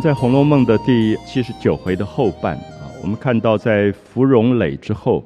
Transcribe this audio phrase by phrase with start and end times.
[0.00, 5.24] 在《红楼梦》的第七十九回的后半啊，我们看到在芙蓉蕾之后，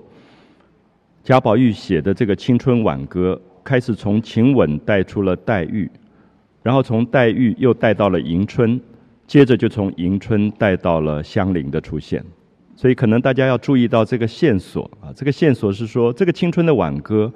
[1.22, 5.90] 贾宝玉写的这个青春挽歌，开始从晴雯带出了黛玉，
[6.62, 8.80] 然后从黛玉又带到了迎春，
[9.26, 12.24] 接着就从迎春带到了香菱的出现。
[12.74, 17.32] 所以可能大家要注意到这个线索啊，这个线索是说，这个青春的挽歌。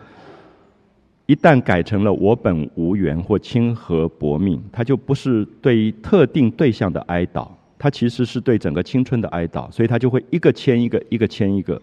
[1.27, 11.81] 一旦改成了“我本无缘”或“清河薄命”，它就不是对特定对象的哀悼，它其实是对整个青春的哀悼，所以它就会一个牵一个，一个牵一个。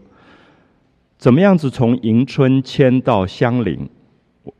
[1.18, 3.88] 怎么样子从迎春牵到香菱？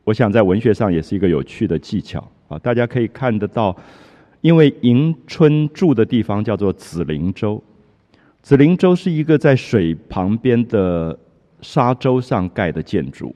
[0.04, 2.58] 我想在文学上也是一个有趣的技巧啊！
[2.58, 3.74] 大家可以看得到，
[4.42, 7.62] 因为迎春住的地方叫做紫菱洲，
[8.42, 11.18] 紫菱洲是一个在水旁边的
[11.62, 13.34] 沙洲上盖的建筑。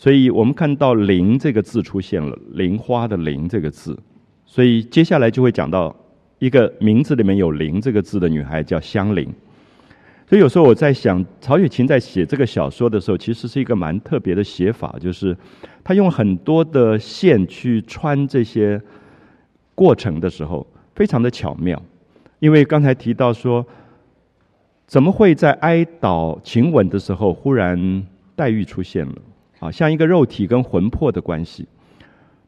[0.00, 3.98] 所以我们看到“菱”这个字出现了，“菱花”的“菱”这个字，
[4.46, 5.94] 所以接下来就会讲到
[6.38, 9.28] 一个名字里面有“菱”这个字的女孩叫香菱。
[10.28, 15.36] 所以有时候我在想，曹雪芹在写这个小说的时候，其实是一个蛮特别的写法，就是
[15.82, 18.80] 他用很多的线去穿这些
[19.74, 20.64] 过程的时候，
[20.94, 21.82] 非常的巧妙。
[22.38, 23.66] 因为刚才提到说，
[24.86, 28.06] 怎么会在哀悼晴雯的时候，忽然
[28.36, 29.14] 黛玉出现了？
[29.60, 31.66] 啊，像一个肉体跟魂魄的关系，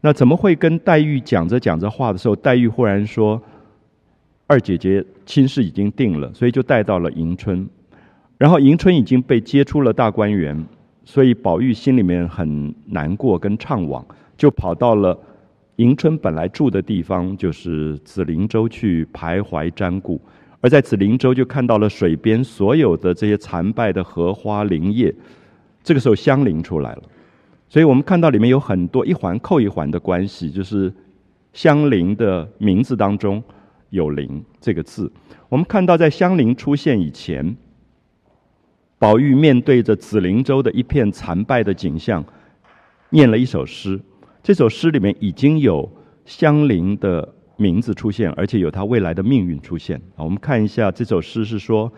[0.00, 3.42] 那怎么会跟黛玉讲着讲着话的时候，黛玉忽然说
[4.46, 7.68] ：“二姐姐亲事已经定了，所以就带到了迎春，
[8.38, 10.64] 然后迎春已经被接出了大观园，
[11.04, 14.04] 所以宝玉心里面很难过跟怅惘，
[14.36, 15.18] 就跑到了
[15.76, 20.20] 迎春本来住的地方，就是紫菱洲去徘徊瞻顾，
[20.60, 25.12] 而在紫菱洲就看到了水边所有的这些残败的荷花林叶。”
[25.82, 27.02] 这个时候香菱出来了，
[27.68, 30.92] 所以我们看到里面有很多一环扣一环的关系，就是
[31.52, 33.42] 香菱的名字当中
[33.88, 35.10] 有“菱”这个字。
[35.48, 37.56] 我们看到在香菱出现以前，
[38.98, 42.22] 宝玉面对着紫菱洲的一片残败的景象，
[43.08, 43.98] 念了一首诗。
[44.42, 45.90] 这首诗里面已经有
[46.24, 50.00] 香菱的名字出现，而且有她未来的命运出现。
[50.16, 51.90] 我们看一下这首诗是说：“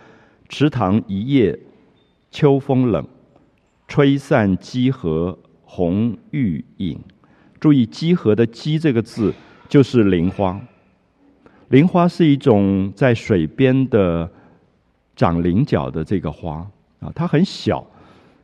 [0.49, 1.59] 池塘一夜
[2.31, 3.05] 秋风冷。”
[3.93, 6.99] 吹散积荷红玉影，
[7.61, 9.35] 注意“积荷”的“鸡”这个字
[9.69, 10.59] 就是菱花。
[11.69, 14.27] 菱花是一种在水边的
[15.15, 16.67] 长菱角的这个花
[17.01, 17.87] 啊，它很小，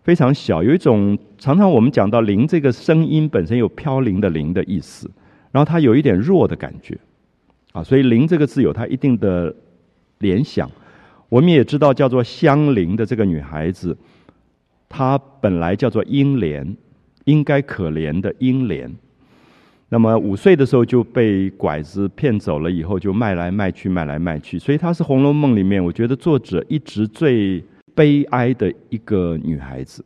[0.03, 0.63] 非常小。
[0.63, 5.11] 有一种常常我们讲到“菱”这个声音本身有飘零的“零”的意思，
[5.51, 6.95] 然后它有一点弱的感觉
[7.73, 9.57] 啊，所以“菱”这个字有它一定的
[10.19, 10.71] 联想。
[11.31, 13.97] 我们也知道叫做香菱的这个女孩子。
[14.89, 16.77] 她本来叫做英莲，
[17.25, 18.93] 应该可怜的英莲。
[19.91, 24.59] 那么五岁的时候就被拐子骗走了，以后就卖来卖去，卖来卖去。
[24.59, 27.65] 所以她是《红楼梦》里面，我觉得作者一直最
[27.95, 30.05] 悲哀的一个女孩子，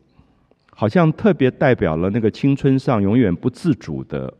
[0.71, 4.33] 好像特别代表了那个青春上永远不自主的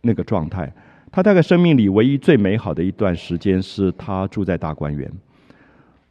[0.00, 0.72] 那个状态。
[1.12, 5.08] 她大概生命里唯一最美好的一段时间，是她住在大观园，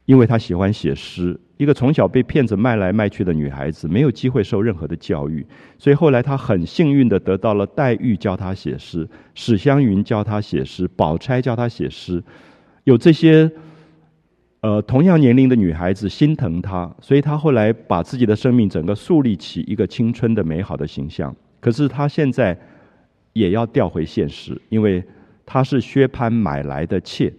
[0.05, 1.37] 因为她喜欢写诗。
[1.57, 5.45] 一个从小被骗子卖来卖去的女孩子，没有机会受任何的教育，
[5.79, 12.23] 所以后来她很幸运的得到了黛玉教她写诗，史湘云教她写诗，宝钗教她写诗，
[12.83, 13.51] 有这些，
[14.61, 21.35] 呃，同样年龄的女孩子心疼她，所以她后来把自己的生命整个树立起一个青春的美好的形象。
[21.59, 22.55] 可是她现在
[23.33, 25.03] 也要调回现实，因为
[25.43, 27.33] 她是薛蟠买来的妾，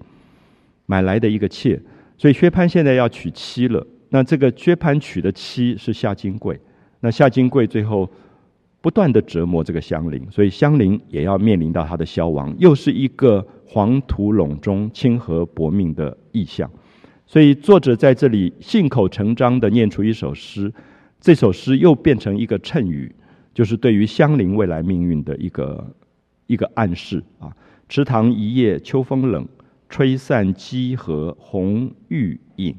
[0.87, 1.81] 买来的一个妾，
[2.17, 3.87] 所以薛蟠现在要娶妻了。
[4.11, 6.59] 那这个薛蟠娶的妻是夏金桂，
[7.01, 8.11] 那夏金桂最后
[8.81, 16.71] 不断的折磨这个香菱，所以香菱也要面临到她的消亡，又是一个黄土陇中清河薄命的意象。
[17.27, 20.73] 所以作者在这里信口成章的念出一首诗，
[21.21, 23.15] 这首诗又变成一个谶语，
[23.53, 25.95] 就是对于香菱未来命运的一个
[26.47, 27.55] 一个暗示啊。
[27.91, 29.47] 池塘一夜秋风冷，
[29.91, 32.75] 吹散积荷红玉影。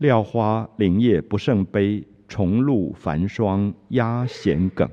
[0.00, 4.88] 料花林叶不胜悲，重露繁霜压弦梗。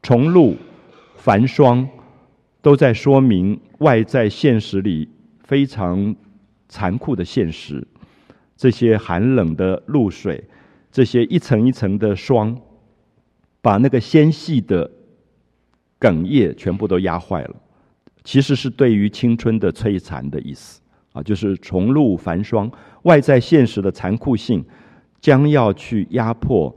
[0.00, 0.54] 重露、
[1.16, 1.88] 繁霜，
[2.62, 5.08] 都在说明外在现实里
[5.42, 6.14] 非常
[6.68, 7.84] 残酷的现实。
[8.56, 10.44] 这些寒冷的露水，
[10.92, 12.56] 这些一层一层的霜，
[13.60, 14.88] 把那个纤细的
[15.98, 17.56] 梗叶全部都压坏了。
[18.22, 20.80] 其实是对于青春的摧残的意思。
[21.12, 22.68] 啊，就是重露繁霜，
[23.04, 24.62] 外在现实的残酷性，
[25.20, 26.74] 将要去压迫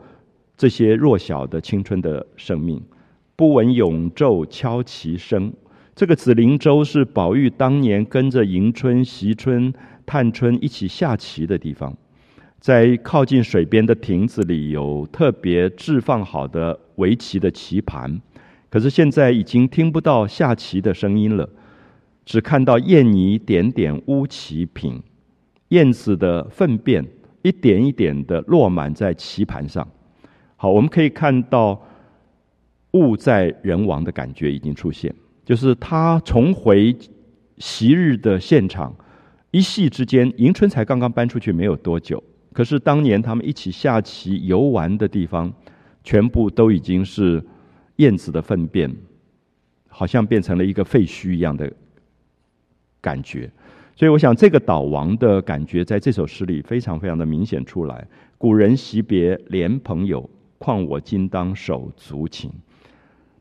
[0.55, 2.81] 这些弱小的青春的生命。
[3.35, 5.53] 不闻永昼敲其声，
[5.95, 9.71] 这个紫菱洲是宝玉当年跟着迎春、惜春、
[10.05, 11.95] 探春一起下棋的地方，
[12.59, 18.19] 在靠近水边的亭子里有特别置放好的围棋的棋盘，
[18.69, 21.47] 可是现在已经听不到下棋的声音了，
[22.25, 24.99] 只看到燕泥点点乌棋品，
[25.69, 27.05] 燕子的粪便
[27.41, 29.87] 一点一点的落满在棋盘上。
[30.55, 31.81] 好，我们可以看到
[32.91, 35.13] 物在人亡的感觉已经出现。
[35.45, 36.95] 就是他重回
[37.57, 38.93] 昔日的现场，
[39.51, 42.21] 一夕之间，迎春才刚刚搬出去没有多久，
[42.51, 45.53] 可是当年他们一起下棋游玩的地方，
[46.03, 47.41] 全部都已经是
[47.97, 48.93] 燕子的粪便，
[49.87, 51.71] 好像变成了一个废墟一样的
[52.99, 53.49] 感觉。
[53.97, 58.07] 所以，我想这个倒亡的感觉，在这首诗里非常非常的明显出来。
[58.37, 60.29] 古人惜别连朋友，
[60.59, 62.51] 况我今当手足情。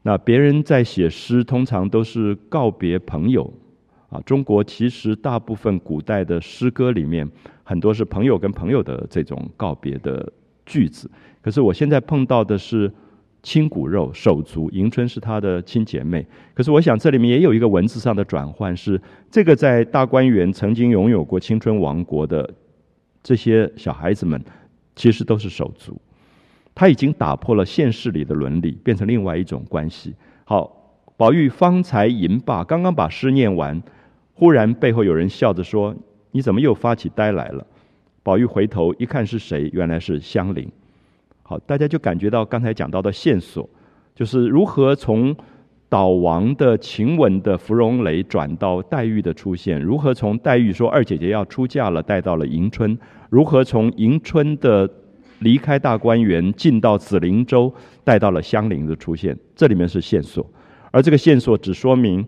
[0.00, 3.52] 那别人在写诗，通常都是告别朋友，
[4.08, 7.30] 啊，中国其实大部分古代的诗歌里面，
[7.62, 10.32] 很多是朋友跟朋友的这种告别的
[10.64, 11.10] 句子。
[11.42, 12.90] 可是我现在碰到的是
[13.46, 16.26] 亲骨肉手足，迎春是他的亲姐妹。
[16.52, 19.00] 可是我想这里面也有一个文字上的转换，是
[19.30, 22.52] 这个在大观园曾经拥有过青春王国的
[23.22, 24.44] 这些小孩子们，
[24.96, 25.96] 其实都是手足。
[26.74, 30.12] 他已经打破了现实里的伦理，变成另外一种关系。
[30.42, 33.80] 好，宝玉方才吟罢，刚刚把诗念完，
[34.34, 35.94] 忽然背后有人笑着说
[36.32, 37.64] ：“你怎么又发起呆来了？”
[38.24, 40.68] 宝玉回头一看是谁，原来是香菱。
[41.48, 43.68] 好，大家就感觉到刚才讲到的线索，
[44.14, 45.34] 就是如何从
[45.88, 52.98] 倒亡的晴雯的芙蓉蕾转到黛玉的出现，如何从黛玉说二姐姐要出嫁了带到了迎春，
[53.30, 54.90] 如何从迎春的。
[55.40, 57.70] 离开大观园，进到紫菱洲，
[58.02, 59.36] 带到了香菱的出现。
[59.54, 60.50] 这里面是线索，
[60.90, 62.26] 而这个线索只说明，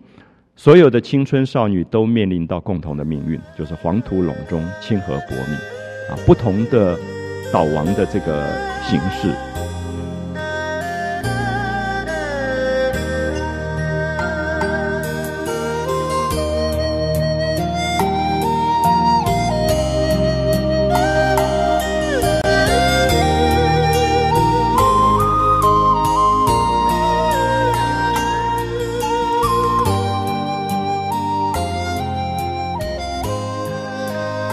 [0.55, 5.55] 所有的青春少女都面临到共同的命运，就是黄土陇中，清河薄命，
[6.11, 6.99] 啊，不同的
[7.53, 8.47] 倒亡的这个
[8.89, 9.35] 形式。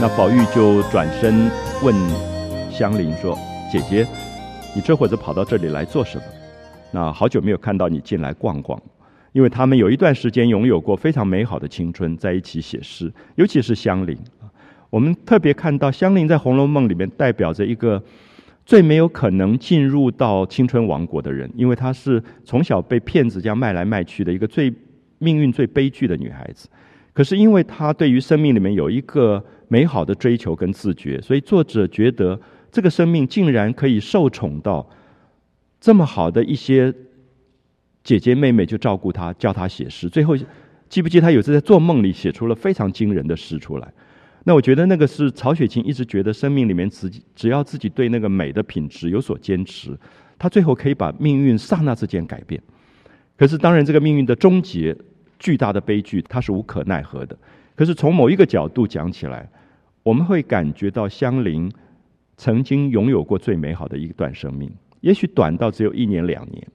[0.08, 1.50] 那宝玉就转身
[1.82, 1.96] 问
[2.78, 3.40] 香菱说
[3.72, 4.06] ：“姐姐，
[4.76, 6.24] 你这会子跑到这里来做什么？
[6.92, 8.78] 那好久没有看到你进来逛逛，
[9.32, 14.18] 因为他们有一段时间拥有过非常美好的青春，在一起写诗，尤其是香菱
[14.90, 18.04] 我们特别看到香菱在《红楼梦》里面代表着一个
[18.66, 24.74] 最没有可能进入到青春王国的人，因为她是从小被骗子这样卖来卖去的一个最
[25.20, 26.68] 命运最悲剧的女孩子。
[27.14, 29.42] 可是因为她对于生命里面有一个。
[29.68, 32.40] 美好的追求跟自觉，所以作者觉得
[32.76, 34.86] 这个生命竟然可以受宠到
[35.80, 36.94] 这么好的一些
[38.04, 40.10] 姐姐妹妹就照顾他，教他写诗。
[40.10, 40.36] 最后
[40.90, 43.94] 记不记得他有次在做梦里写出了非常惊人的诗出来？
[44.44, 49.98] 那我觉得那个是曹雪芹一直觉得生命里面自己只要自己对那个美的品质有所坚持，
[50.38, 52.62] 他最后可以把命运刹那之间改变。
[53.38, 54.94] 可是当然这个命运的终结，
[55.40, 57.38] 巨大的悲剧，他是无可奈何的。
[57.74, 59.50] 可是从某一个角度讲起来，
[60.04, 61.72] 我们会感觉到香菱
[62.38, 66.68] 曾经拥有过最美好的一段生命，也许短到只有一年两年，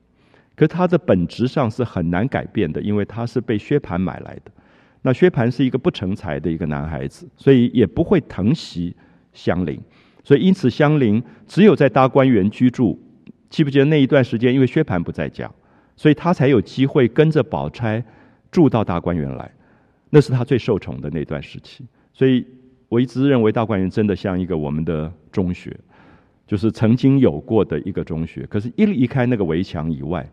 [0.56, 4.50] 可她的本质上是很难改变的，因为她是被薛蟠买来的。
[5.02, 8.94] 那薛蟠是一个不成才的一个男孩子，所以也不会疼惜
[9.32, 9.80] 香菱，
[10.22, 13.00] 所以因此香菱只有在大观园居住。
[13.48, 15.50] 记不记得那一段时间，因为薛蟠不在家，
[15.96, 18.04] 所以他才有机会跟着宝钗
[18.50, 19.50] 住到大观园来。
[20.10, 22.46] 那是他最受宠的那段时期，所以
[22.90, 25.74] 我一直认为大观园真的像一个我们的中学，
[26.44, 28.44] 就是曾经有过的一个中学。
[28.50, 30.28] 可是，一离开那个围墙以外，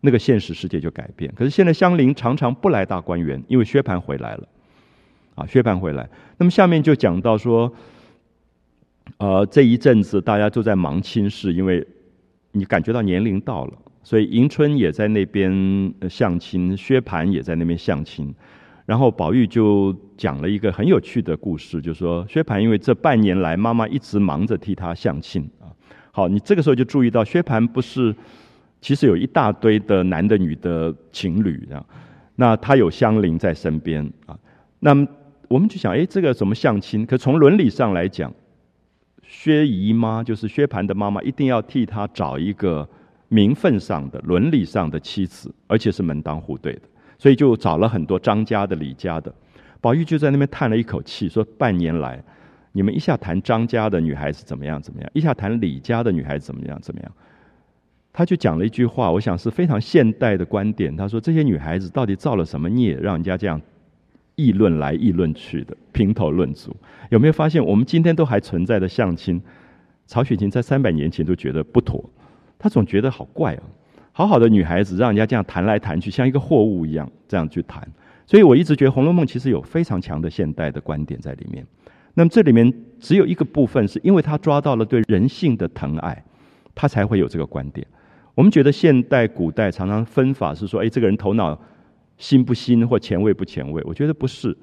[0.00, 1.32] 那个现实世界就改变。
[1.36, 4.48] 可是现在香菱常常不来大观园，因为薛蟠回来了。
[5.36, 7.72] 啊，薛蟠回来，那么下面就讲到说，
[9.18, 11.86] 呃，这一阵子大家都在忙亲事，因为
[12.50, 18.34] 你感觉到年龄到了，所以迎春也在那边相亲，薛蟠也在那边相亲。
[18.90, 25.70] 然后宝玉就讲了一个很有趣的故事，就说薛蟠因为这半年来妈妈一直忙着替他相亲啊。
[26.10, 28.12] 好，你这个时候就注意到薛蟠不是，
[28.80, 31.86] 其实有一大堆的男的女的情侣这样，
[32.34, 34.36] 那他有香菱在身边啊。
[34.80, 35.06] 那么
[35.46, 37.06] 我们就想，哎，这个怎么相亲？
[37.06, 38.34] 可从伦理上来讲，
[39.22, 42.88] 薛姨妈就是薛蟠的妈妈，一定要替他找一个
[43.28, 46.80] 名分上的、伦理上的妻子，而且是门当户对的。
[47.20, 49.30] 所以就找了很多张家的、李家的。
[49.78, 52.18] 宝玉就在那边叹了一口气，说：“半年来，
[52.72, 57.12] 你们一下谈张家的女孩子怎么样怎么样，一下谈李家的女孩子怎么样怎么样。”
[58.10, 60.96] 他就讲了一句话，我想是非常现代的观点。
[60.96, 63.60] 他说：“这些女孩子到底造了什么孽，让人家这样
[64.34, 66.74] 议论来议论去的，评头论足？
[67.10, 69.38] 有没有发现，我们今天都还存在的相亲，
[70.06, 72.02] 曹雪芹在三百年前都觉得不妥，
[72.58, 73.62] 他总觉得好怪啊！
[74.12, 77.86] 好好的女孩子，让人家这样谈来谈去，像一个货物一样这样去谈。
[78.26, 81.66] 所以我一直觉得《红楼梦》其实有非常强的现代的观点在里面。
[82.14, 86.24] 那么这里面只有一个部分，是因为他抓到了对人性的疼爱，
[86.74, 87.86] 他才会有这个观点。”
[88.36, 91.58] 我们觉得现代、古代常常分法是说，哎，这个人头脑
[92.16, 93.82] 新不新或前卫不前卫？
[93.84, 94.56] 我觉得不是，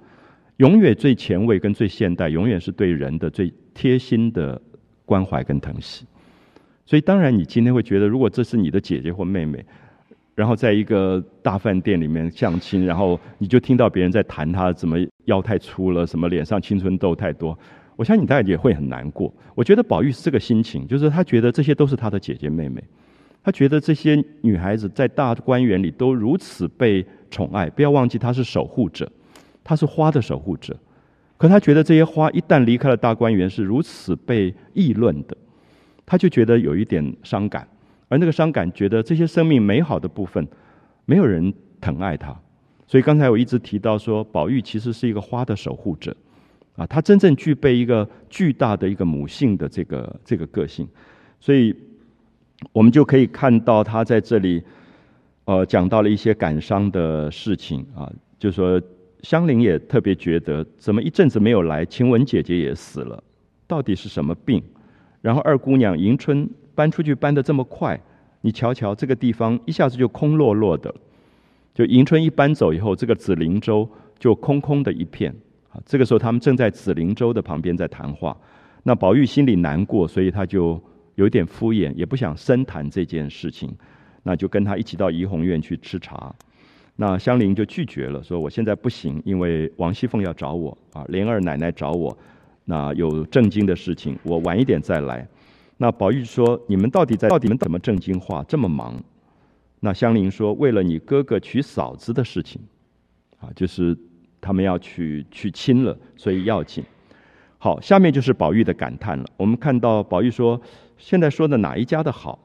[0.57, 4.59] 永远最前卫跟最现代，永远是对人的最贴心的
[5.05, 6.05] 关怀跟疼惜。
[6.87, 9.63] 所以，当然你今天会觉得，如果这是你的姐姐或妹妹，
[10.33, 17.59] 然后在一个大饭店里面相亲，然后你就听到别人在谈她怎么腰太粗了，什么脸上青春痘太多，
[17.97, 19.33] 我相信你大概也会很难过。
[19.53, 22.81] 我觉得宝玉是这个心情，就是他觉得这些都是他的姐姐妹妹。
[23.43, 29.09] 他觉得这些女孩子在大观园里都如此被宠爱，不要忘记她是守护者，
[29.63, 30.77] 她是花的守护者。
[31.37, 35.37] 可他觉得这些花一旦离开了大观园，是如此被议论的，
[36.07, 37.67] 他就觉得有一点伤感。
[38.07, 40.47] 而那个伤感，觉得这些生命美好的部分，
[41.05, 42.35] 没有人疼爱他。
[42.87, 46.17] 所以刚才我一直提到说，宝玉其实是一个花的守护者，
[46.75, 50.87] 啊，他真正具备一个巨大的一个母性的这个这个个性，
[51.39, 51.75] 所以。
[52.73, 54.63] 我们就可以看到他在这里，
[55.45, 58.81] 呃，讲到了一些感伤的事情啊，就说
[59.21, 63.23] 香菱也特别觉得，怎么一阵子没有来，晴雯姐姐也死了，
[63.67, 64.59] 到底是什么病？
[65.21, 67.99] 然后二姑娘迎春搬出去搬得这么快，
[68.41, 70.93] 你瞧瞧这个地方一下子就空落落的，
[71.73, 75.33] 就迎春一搬走以后，这个紫菱洲就空空的一片
[75.69, 75.81] 啊。
[75.85, 78.37] 这个时候他们正在紫菱洲的旁边在谈话，
[78.83, 80.81] 那宝玉心里难过，所以他就。
[81.17, 83.75] 有点敷衍，也不想深谈这件事情，
[84.21, 86.31] 那就跟他一起到怡红院去吃茶。
[86.95, 92.15] 那香菱就拒绝了，说我现在不行，因为王熙凤要找我啊，莲儿奶奶找我，
[92.69, 95.27] 那有正经的事情，我晚一点再来。
[95.77, 98.93] 那宝玉说：“你们到底在到底们怎么正经话这么忙？”
[99.81, 102.61] 那香菱说：“为了你哥哥娶嫂子的事情，
[103.39, 103.97] 啊，就是
[104.41, 106.83] 他们要娶娶亲了，所以要紧。”
[107.57, 109.25] 好，下面就是宝玉的感叹了。
[109.37, 110.61] 我们看到宝玉说。
[110.99, 112.39] 现在说的哪一家的好？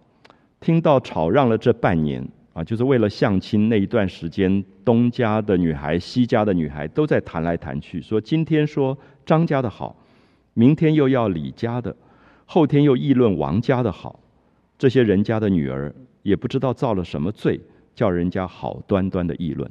[0.61, 9.97] 听到吵让了这半年啊，就是为了相亲那一段时间，东家的女孩、西家的女孩都在谈来谈去，说今天说张家的好，
[10.55, 11.97] 明天又要李家的，
[12.47, 14.21] 后天又议论王家的好。
[14.79, 17.61] 这些人家的女儿也不知道造了什么罪，
[17.95, 19.71] 叫人家好端端的议论。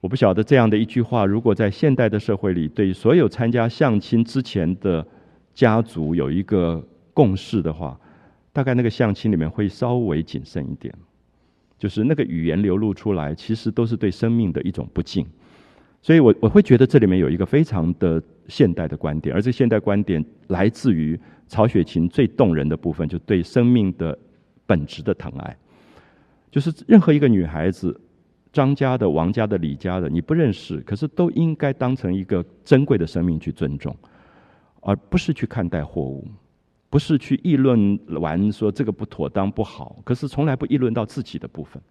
[0.00, 5.06] 我不晓得这样的一句话，如果在现代的社会里，对所有参加相亲之前的
[5.54, 6.86] 家族有一个。
[7.16, 7.98] 共识的话，
[8.52, 10.94] 大概那个相亲里面会稍微谨慎一点，
[11.78, 15.26] 就是那个语言流露出来，其实都是对生命的一种不敬。
[16.06, 24.16] 所以我我会觉得这里面有一个非常的现代的观点，而这现代观点来自于曹雪芹最动人的部分，就对生命的
[24.66, 25.56] 本质的疼爱。
[26.48, 28.00] 就是任何一个女孩子，
[28.52, 33.92] 张家的、王家的、李家的，你不认识，可是都应该当成一个珍贵的生命去尊重，
[34.82, 36.24] 而不是去看待货物。
[36.88, 41.82] 不是去议论完说这个不妥当不好，可是从来不议论到自己的部分，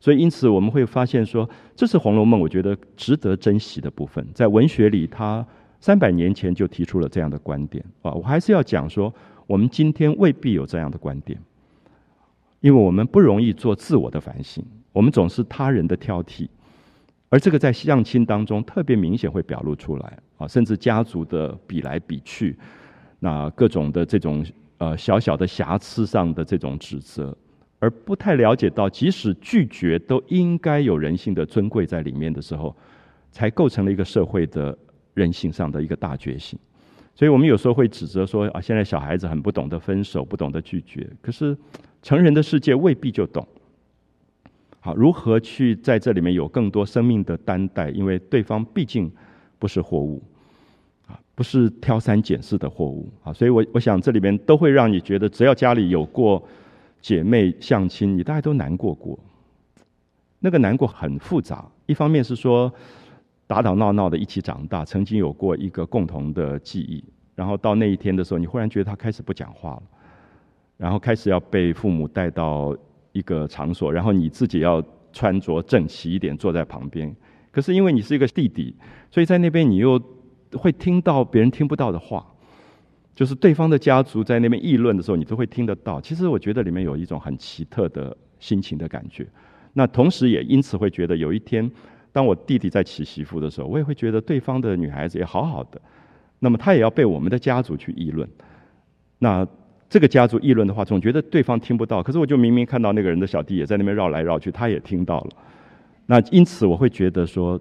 [0.00, 4.26] 所以因此我们会发现说，这是《红楼梦》我觉得值得珍惜的部分。
[4.34, 5.46] 在文学里，他
[5.78, 9.12] 三百年前就提出了这样的观点啊，我还是要讲说，
[9.46, 11.38] 我们今天未必有这样的观点，
[12.60, 16.48] 因为我们不容易做自我的反省，我们总是他人的挑剔，
[17.28, 22.56] 而这个在相亲当中特别明显会表露出来啊，甚至家族的比来比去。
[23.18, 24.42] 那各种的这种
[24.78, 27.36] 呃小小的瑕疵上的这种指责，
[27.80, 32.76] 而不太了解到，即使拒绝都应该有人性的尊贵在里面的时候，
[33.32, 34.78] 才构成了一个社会的
[35.14, 36.56] 人性上的一个大觉醒。
[37.14, 41.04] 所以我们有时候会指责说啊，现在小孩子很不懂得分手，不懂得拒绝。
[41.20, 41.56] 可是
[42.02, 43.46] 成人的世界未必就懂。
[44.78, 47.90] 好，如何去在这里面有更多生命的担待？
[47.90, 49.10] 因为对方毕竟
[49.58, 50.22] 不是货物。
[51.06, 56.46] 啊不是挑三拣四的货物啊，所以我我想这里面都会让你觉得，只要家里有过
[57.00, 59.18] 姐妹相亲，你大概都难过过。
[60.38, 62.72] 那个难过很复杂，一方面是说
[63.46, 67.04] 打打闹闹的一起长大，曾经有过一个共同的记忆，
[67.34, 69.82] 然后到那一天的时候，你忽然觉得他开始不讲话了，
[70.78, 72.74] 然后开始要被父母带到
[73.12, 77.14] 一个场所，然后你自己要穿着整齐一点，坐在旁边。
[77.50, 78.74] 可是因为你是一个弟弟，
[79.10, 80.00] 所以在那边你又
[80.54, 82.24] 会听到别人听不到的话，
[83.20, 86.00] 就是对方的家族在那边议论的时候，你都会听得到。
[86.00, 89.26] 其实我觉得里面有一种很奇特的心情的感觉。
[89.74, 91.70] 那同时也因此会觉得，有一天
[92.12, 95.78] 当我弟弟在娶媳妇的时候，我也会觉得对方的女孩子也好好的。
[96.38, 98.26] 那么他也要被我们的家族去议论。
[99.18, 99.46] 那
[99.90, 102.02] 这个家族议论的话，总觉得对方听不到。
[102.02, 105.30] 可是我就明明看到那个人的小弟也在那边绕来绕去，他也听到了。
[106.06, 107.60] 那因此我会觉得说，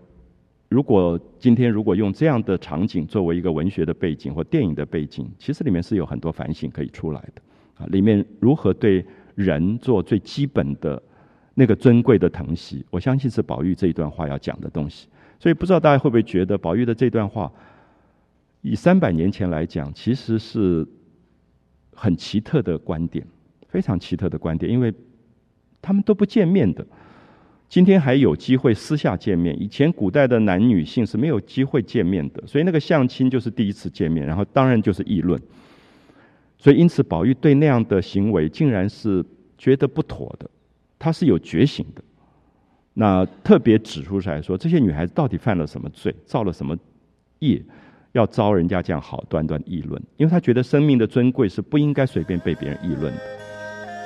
[0.69, 7.41] 如果今天如果用这样的场景作为一个文学的背景或电影的背景，其实里面是有很多反省可以出来的。
[7.83, 11.01] 啊，里面如何对人做最基本的
[11.55, 15.07] 那个尊贵的疼惜，我相信是宝玉这一段话要讲的东西。
[15.39, 17.51] 所以不知道大家会不会觉得宝玉的这段话，
[18.61, 20.87] 以三百年前来讲，其实是。
[22.01, 23.27] 很奇特的观点，
[23.67, 24.93] 非常奇特的观点，因为
[25.81, 26.87] 他们都不见面的。
[27.69, 35.39] 今天还有机会私下见面，以前古代的男女性是没有机会见面的，所以那个相亲就是第一次见面，然后当然就是议论。
[36.57, 39.23] 所以因此，宝玉对那样的行为竟然是
[39.55, 40.49] 觉得不妥的，
[40.97, 42.01] 他是有觉醒的。
[42.95, 46.75] 那特别指出来说，这些女孩子到底犯了什么罪，造了什么
[47.37, 47.61] 业？
[48.13, 53.21] 要遭人家这样好端端议论，因为他觉得生命的尊贵是不应该随便被别人议论的，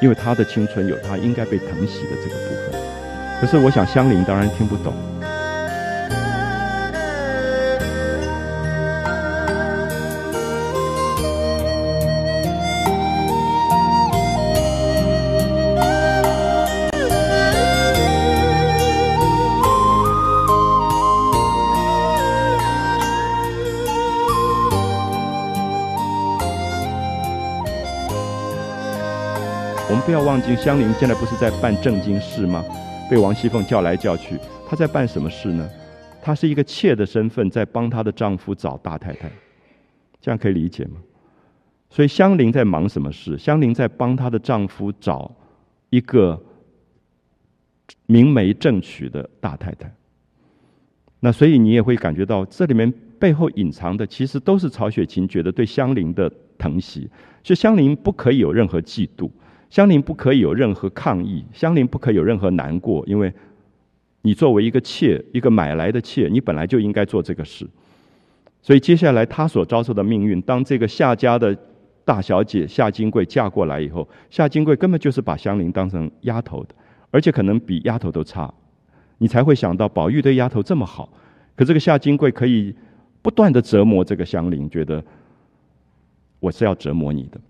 [0.01, 2.82] 因为他的青春有他应该被疼惜的这个部分。
[3.43, 4.93] 可是我想香菱当然听不懂。
[29.89, 32.63] 我们不要忘记，香菱现在不是在办正经事吗？
[33.09, 34.37] 被王熙凤叫来叫去，
[34.67, 35.69] 她在办什么事呢？
[36.21, 39.31] 她是一个妾的身份，在帮她的丈夫找大太太，
[40.21, 40.97] 这样可以理解吗？
[41.89, 43.37] 所以香菱在忙什么事？
[43.37, 45.31] 香菱在帮她的丈夫找
[45.89, 46.41] 一个
[48.05, 49.93] 明媒正娶的大太太。
[51.19, 57.09] 那所以你也会感觉到，这里面背后隐藏的，其实都是曹雪芹觉得对香菱的疼惜，
[57.43, 59.29] 所以香菱不可以有任何嫉妒。
[59.73, 63.33] 香菱不可以有任何抗议，香菱不可以有任何难过，因为
[64.21, 67.67] 你作为一个妾，一个买来的妾，你本来就应该做这个事。
[68.61, 71.57] 所以接下来她所遭受的命运，当这个夏家的
[72.05, 76.75] 大小姐夏金桂嫁过来以后，夏金桂根本就是把香菱当成丫头的，
[77.09, 78.53] 而且可能比丫头都差。
[79.17, 81.11] 你才会想到宝玉对丫头这么好，
[81.55, 82.75] 可这个夏金桂可以
[83.23, 85.03] 不断的折磨这个香菱，觉得
[86.39, 87.41] 我是要折磨你的。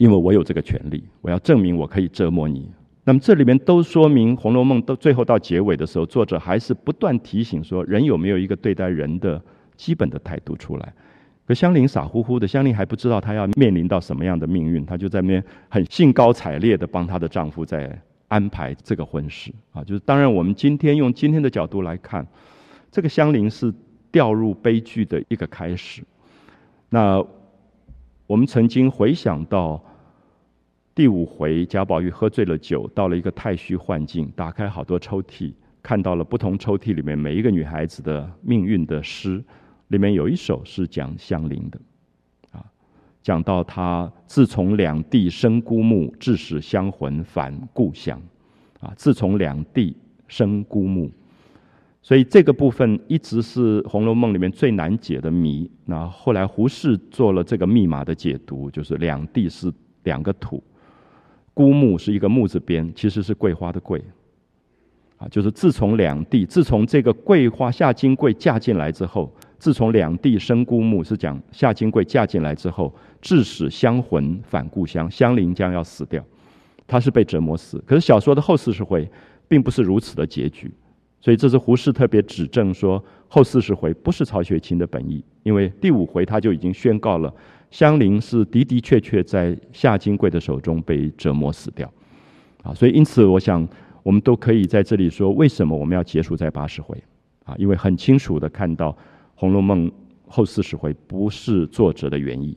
[0.00, 2.66] 因为我有这个权利，我要证明我可以折磨你。
[3.04, 9.38] 那么这里面都说明《红楼梦》到最后到结尾的时候，作者还是不断提醒说，人有没有一个对待人的
[9.76, 10.90] 基本的态度出来？
[11.46, 17.94] 可香菱傻乎乎的，香菱还不知道她要面临到什么样的命运，她就在那边很兴高采烈的帮她的丈夫在
[18.28, 19.84] 安排这个婚事啊。
[19.84, 22.26] 就是当然，我们今天用今天的角度来看，
[22.90, 23.70] 这个香菱是
[24.10, 26.02] 掉入悲剧的一个开始。
[26.88, 27.22] 那
[28.26, 29.78] 我们曾经回想到。
[31.00, 35.50] 第五回，贾宝玉喝醉了酒，到了一个太虚幻境，打开好多抽屉，
[35.82, 39.42] 看到了不同抽屉里面每一个女孩子的命运的诗，
[39.88, 41.80] 里面有一首是讲香菱的，
[42.50, 42.62] 啊，
[43.22, 48.20] 讲到她自从两地生孤木，致使香魂返故乡，
[48.80, 49.96] 啊，自从两地
[50.28, 51.10] 生孤木，
[52.02, 55.70] 所以这个部分一直是《红楼梦》里面最难解的谜。
[55.86, 60.62] 那后来胡适做了这个密码的解读，就是两地是两个土。
[61.52, 64.02] 孤木是一个木字边，其实是桂花的桂，
[65.18, 76.24] 啊，就是自从两地，自从这个桂花夏金桂嫁进来之后，自从两地生孤木，是讲夏金桂嫁进来之后，致使香魂返故乡，香菱将要死掉，
[76.86, 77.82] 她是被折磨死。
[77.86, 79.06] 可是小说的后四十回
[79.46, 80.72] 并不是如此的结局，
[81.20, 87.34] 所以这是胡适特别指正说，后四十回不是曹雪芹的本意，因为第五回他就已经宣告了。
[87.70, 91.90] 香菱是的的确确在夏金贵的手中被折磨死掉，
[92.62, 93.66] 啊，所以因此我想
[94.02, 97.00] 我们都可以在这里说，为什么我们要结束在八十回？
[97.44, 98.90] 啊，因为很清楚的看到
[99.34, 99.88] 《红楼梦》
[100.26, 102.56] 后四十回不是作者的原意，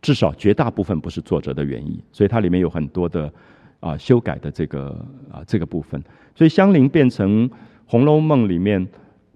[0.00, 3.32] 至少绝大部分不是作者的原意，所以它里面有很多的
[3.80, 6.02] 啊修改的这个啊这个部分，
[6.34, 7.48] 所以香菱变成
[7.86, 8.86] 《红楼梦》里面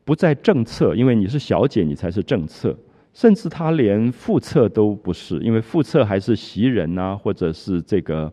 [0.04, 2.76] 不在正册，因为你是小姐，你才是正册。
[3.16, 8.30] 甚至他连副册都不是，因为副册还是袭人呐，或者是这个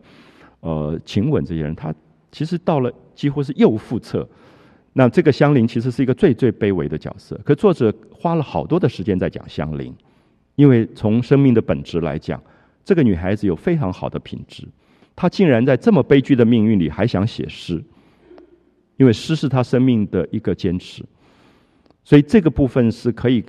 [0.60, 1.74] 呃晴雯这些人。
[1.74, 1.92] 他
[2.30, 4.28] 其实到了几乎是右副侧。
[4.92, 9.90] 那这个香菱其实是一个最最卑微的角色，可作者花了好多的时间在讲香菱，
[10.54, 12.38] 因为从生命的本质来讲，
[12.84, 14.68] 这个女孩子有非常好的品质，
[15.16, 17.82] 她竟然在这么悲剧的命运里还想写诗，
[18.98, 21.02] 因为诗是她生命的一个坚持，
[22.04, 23.42] 所以这个部分是可以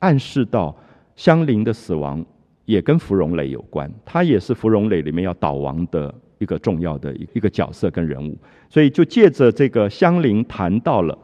[0.00, 0.76] 暗示到
[1.16, 2.24] 香菱的死亡
[2.64, 6.14] 也跟芙蓉磊有关，她也是芙蓉磊里面要倒亡的。
[6.40, 8.38] 一个重要的一个角色跟人物，
[8.70, 11.18] 所以就借着这个香菱谈到了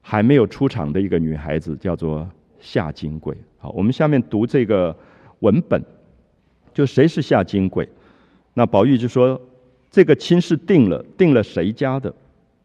[0.00, 2.26] 还没有出场的一个女孩子，叫做
[2.58, 3.36] 夏金桂。
[3.58, 4.96] 好，我们下面读这个
[5.40, 5.84] 文本，
[6.72, 7.86] 就谁是夏金桂？
[8.54, 9.38] 那宝玉就说
[9.90, 12.10] 这个亲事定了，定了谁家的？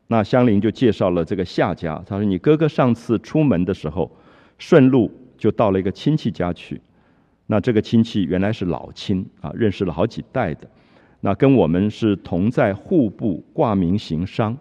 [0.08, 2.02] 那香菱就介绍了这个夏家。
[2.08, 4.10] 他说：“你哥哥上次出门的时候，
[4.58, 5.12] 顺路
[5.44, 6.80] 就到了一个亲戚家去。
[7.48, 10.66] 那这个亲戚原来是老亲啊，认识了好几代的。”
[11.20, 14.58] 那跟我们是同在户部挂名行商，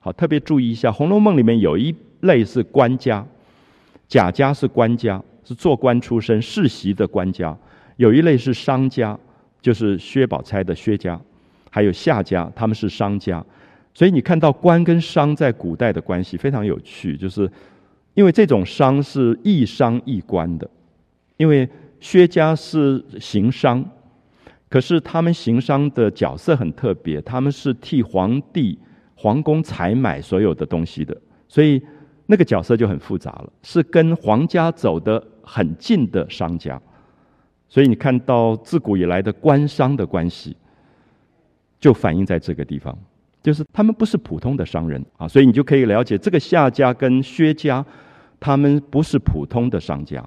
[0.00, 3.26] 好，特别注意一下，《红楼梦》里面有一类是官家，
[4.06, 7.56] 贾家是官家，是做官出身世袭的官家；
[7.96, 9.18] 有一类是商家，
[9.62, 11.18] 就是薛宝钗的薛家，
[11.70, 13.42] 还有夏家，他们是商家。
[13.94, 17.50] 所以你看到官跟商在古代的关系非常有趣，就是
[18.18, 20.68] 因为这种商是亦商亦官的，
[21.36, 21.68] 因为
[22.00, 23.88] 薛家是行商。
[24.68, 28.76] 可是他们行商的角色很特别，他们是替皇帝、
[29.14, 31.80] 皇宫采买所有的东西的，所以
[32.26, 36.82] 那个角色就很复杂了，是跟皇家走得很近的商家。
[37.68, 40.56] 所以你看到自古以来的官商的关系，
[41.78, 42.98] 就反映在这个地方，
[43.44, 47.86] 就是他们不是普通的商人啊，所以你就可以了解这个夏家跟薛家，
[48.38, 50.24] 他们不是普通的商家。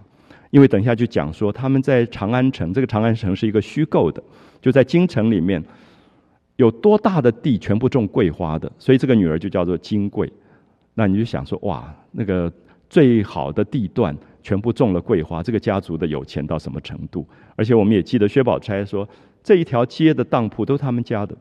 [0.49, 4.21] 因为等一下就讲说，他们在长安城，这个长安城是一个虚构的，
[4.61, 5.63] 就在京城里面，
[6.57, 10.29] 有多大的地全部种桂花的，所以这个女儿就叫做金桂。
[10.93, 12.51] 那你就想说，哇，那个
[12.89, 17.25] 最好的地段全部种了桂花，这个家族的有钱到什么程度？
[17.55, 19.07] 而且我们也记得薛宝钗说，
[19.41, 21.33] 这一条街的当铺都是他们家的，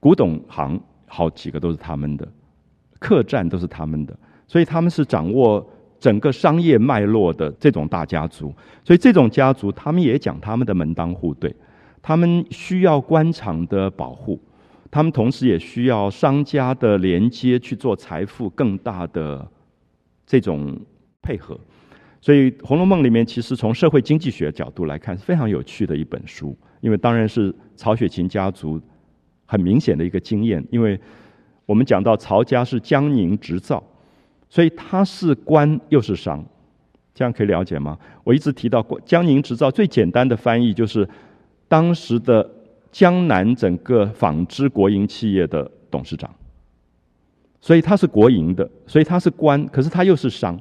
[0.00, 2.26] 古董行好几个都是他们的，
[2.98, 4.16] 客栈都是他们的，
[4.48, 5.70] 所以他们是掌握。
[6.04, 8.52] 整个商业脉络的这种大家族，
[8.84, 11.50] 所以这种家族他们也讲他们的门当户对，
[12.02, 14.38] 他们需要官场的保护，
[14.90, 19.50] 他们同时也需要商家的连接去做财富更大的
[20.26, 20.78] 这种
[21.22, 21.58] 配合。
[22.20, 28.78] 所以《红楼梦》里面其实从社会经济学角度来看是非常有趣的一本书，因为当然是曹雪芹家族
[29.46, 31.00] 很明显的一个经验，因为
[31.64, 33.82] 我们讲到曹家是江宁织造。
[34.48, 36.44] 所以他是官又是商，
[37.12, 37.98] 这样可以了解吗？
[38.22, 41.08] 我一直提到过江宁织造最简单的翻译就是
[41.66, 42.48] 当时的
[42.92, 46.30] 江南整个纺织国营企业的董事长。
[47.60, 50.56] 所以他是国营的，所以他是官，可是他又是商，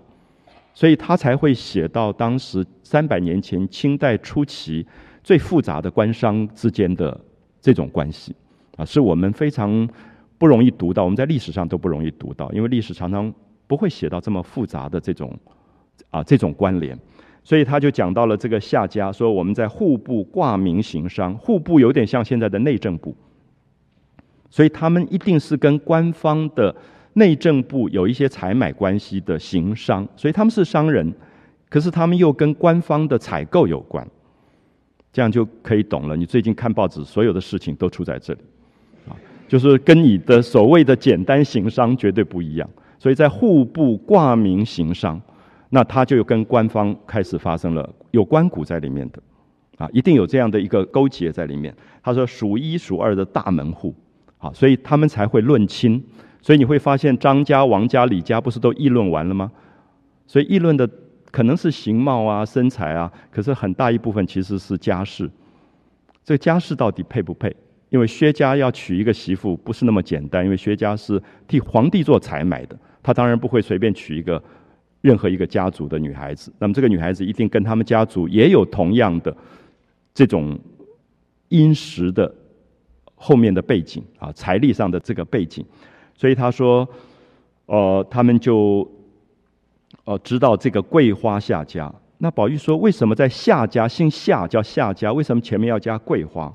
[0.74, 4.86] 所以他才会写到当时三百年前清代初期
[5.24, 7.20] 最复杂的官商之间的
[7.62, 8.36] 这种关系
[8.78, 9.88] 啊，是我们非常
[10.38, 13.32] 不容易读到，我们在历史上都不容易读到，因为历史常常。
[13.68, 15.38] 不会写到这么复杂的这种
[16.10, 16.98] 啊这种关联，
[17.44, 23.16] 所以他就讲到了这个下家，说我们在户部挂名行商，户部有点像现在的内政部，
[24.50, 26.76] 所以他们一定是跟官方的
[27.14, 31.14] 内政部有一些采买关系的行商，所以他们是商人，
[31.70, 34.08] 可是他们又跟官方的采购有关，
[35.12, 36.16] 这样就可以懂了。
[36.16, 38.40] 你最近看报纸，所有的事情都出在这里，
[39.08, 39.16] 啊，
[39.48, 42.70] 就是跟你的所谓的简单行商绝对不一样。
[43.04, 45.22] 所以在户部挂名行商，
[45.72, 49.22] 那他就跟官方开始发生了有关股在里面的，
[49.78, 51.76] 啊，一定有这样的一个勾结在里面。
[52.02, 53.94] 他说数一数二的大门户，
[54.38, 56.02] 啊，所以他们才会论亲。
[56.42, 59.52] 所以你会发现张家、王家、李家不是都议论完了吗？
[60.26, 60.90] 所以议论的
[61.30, 65.30] 可能是形貌啊、身材啊，可是很大一部分其实是家世。
[66.24, 67.54] 这家世到底配不配？
[67.90, 72.80] 因为薛家要娶一个媳妇不是那么简单，因为薛家是替皇帝做采买的。
[73.04, 74.42] 他当然不会随便娶一个
[75.02, 79.36] 任何一个家族的女孩子，那么这个女孩子一定跟他们家族也有同样的
[80.14, 80.58] 这种
[81.50, 82.34] 殷实的
[83.16, 85.66] 后面的背景啊，财力上的这个背景，
[86.16, 86.88] 所以他说，
[87.66, 88.90] 呃，他们就
[90.06, 91.94] 呃知道这个桂花夏家。
[92.18, 95.12] 那宝玉说，为什么在夏家姓夏叫夏家？
[95.12, 96.54] 为什么前面要加桂花？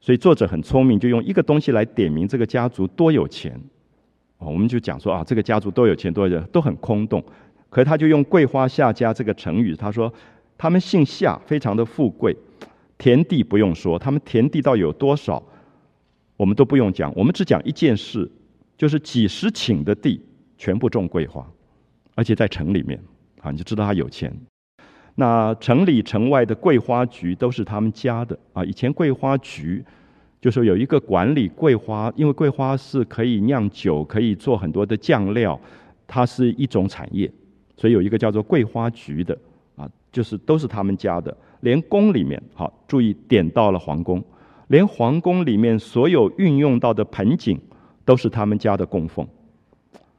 [0.00, 3.58] 所以作者很聪明，就用一个东西来点明这个家族多有钱。
[4.50, 7.22] 我们就讲说啊，这个家族都有钱，多有都很空洞。
[7.70, 10.12] 可是他就用“桂花夏家”这个成语，他说
[10.56, 12.36] 他们姓夏，非常的富贵，
[12.96, 15.42] 田地不用说，他们田地到有多少，
[16.36, 18.30] 我们都不用讲，我们只讲一件事，
[18.76, 20.20] 就是几十顷的地
[20.56, 21.44] 全部种桂花，
[22.14, 23.00] 而且在城里面，
[23.40, 24.32] 啊，你就知道他有钱。
[25.16, 28.64] 那城里城外的桂花菊都是他们家的啊。
[28.64, 29.84] 以前桂花菊
[30.44, 35.58] 就是有一个管理桂花，因为桂花是可以酿酒，可以做很多的酱料，
[36.06, 37.32] 它是一种产业，
[37.78, 39.34] 所以有一个叫做桂花局的
[39.74, 41.34] 啊，就是都是他们家的。
[41.60, 44.22] 连宫里面，好注意点到了皇宫，
[44.68, 47.58] 连皇宫里面所有运用到的盆景
[48.04, 49.26] 都是他们家的供奉。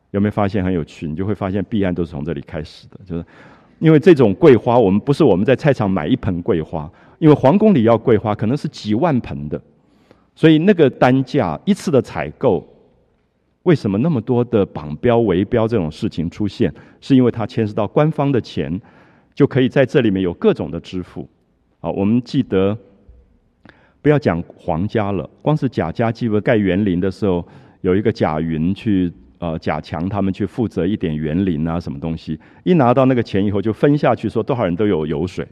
[0.09, 1.07] 有没有发现很有趣？
[1.07, 3.23] 你就会发现弊案都是从这里开始的，就是。
[3.77, 9.61] 因为这种桂花，我们不是我们在菜场买一盆桂花，因为皇宫里要桂花可能是几万盆的，
[10.35, 12.67] 所以那个单价一次的采购，
[13.63, 16.73] 为什么那么多的绑标围标这种事情出现？
[17.01, 18.79] 是因为它牵涉到官方的钱，
[19.33, 21.27] 就可以在这里面有各种的支付。
[21.79, 22.77] 好，我们记得
[24.01, 27.47] 不要讲皇家了，光是贾家记得盖园林的时候，
[27.81, 29.11] 有一个贾云去。
[29.37, 32.39] 呃，贾强他们去负责一点园林啊，什么东西？
[32.63, 35.45] 一拿到那个钱以后，就分下去，说多少人都有油水，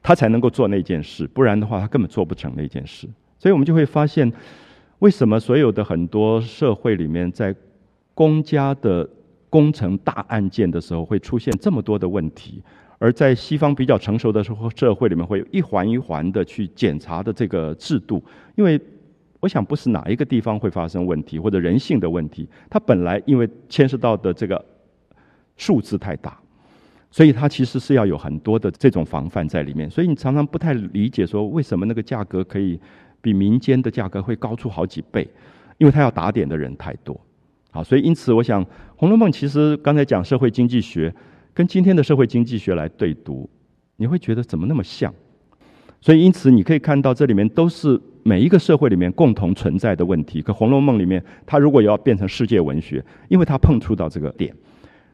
[0.00, 3.08] 他才能够做那件事，不然的话，他根本做不成那件事。
[3.42, 4.32] 所以我们就会发现，
[5.00, 7.52] 为什么所有的很多社会里面，在
[8.14, 9.08] 公家的
[9.50, 12.62] 工程大案件的时候，会出现这么多的问题，
[12.98, 18.22] 而在西方比较成熟的时候，社会里面会有一环一环的去检查的这个制度，
[18.54, 18.80] 因为。
[19.40, 22.48] 我想不是哪一个地方会发生问题，或者人性的问题。
[22.70, 24.64] 它本来因为牵涉到的这个
[25.56, 26.38] 数字太大，
[27.10, 29.90] 所以它其实是要有很多的这种防范在里面。
[29.90, 32.78] 所以你常常不太理解说，为什么那个价格可以
[33.22, 35.26] 比民间的价格会高出好几倍？
[35.78, 37.18] 因为它要打点的人太多。
[37.70, 38.62] 好，所以因此我想，
[38.96, 41.14] 《红楼梦》其实刚才讲社会经济学，
[41.54, 43.48] 跟今天的社会经济学来对读，
[43.96, 45.10] 你会觉得怎么那么像？
[46.02, 47.98] 所以因此你可以看到这里面都是。
[48.24, 54.54] 每一个社会里面共同存在的问题，可《红楼梦》里面，它如果要变成世界文学，因为它碰触到这个点。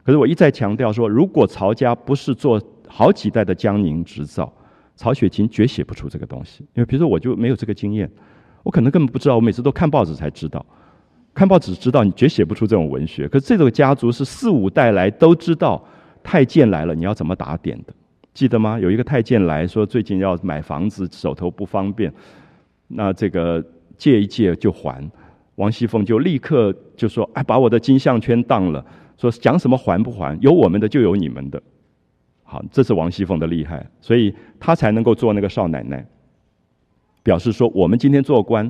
[0.03, 4.53] 可是我一再强调说，如果曹家不是做好几代的江宁织造，
[4.99, 6.61] 曹雪芹绝写不出这个东西。
[6.73, 8.11] 因为比如说，我就没有这个经验，
[8.63, 10.65] 我可能根本不知道，我每次都看报纸才知道，
[11.33, 13.25] 看报纸知道你绝写不出这种文学。
[13.29, 15.81] 可是这个家族是四五代来都知道，
[16.21, 17.93] 太监来了你要怎么打点的，
[18.33, 18.77] 记得吗？
[18.77, 22.13] 有一个太监来说，最近要买房子，手头不方便。
[22.89, 23.65] 那这个
[23.97, 25.09] 借一借就还，
[25.55, 28.85] 王熙凤就立刻就说：“哎，把我的金项圈当了。”
[29.17, 30.37] 说讲什么还不还？
[30.41, 31.61] 有我们的就有你们的。
[32.51, 36.03] 好，这是王熙凤的厉害，所以她才能够做那个少奶奶，
[37.21, 38.69] 表示说我们今天做官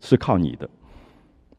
[0.00, 0.66] 是靠你的，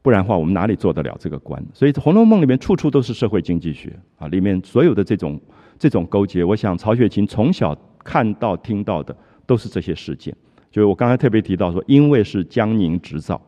[0.02, 1.64] 不然的话我们哪里做得了这个官？
[1.72, 5.40] 所以《红楼梦》里面处处都是社会经济学啊，里面所有的这种
[5.78, 10.36] 这种勾结，我想曹雪芹从小看到听到的都是这些事件。
[10.72, 13.40] 就是我刚才特别提到说，因为是江宁织造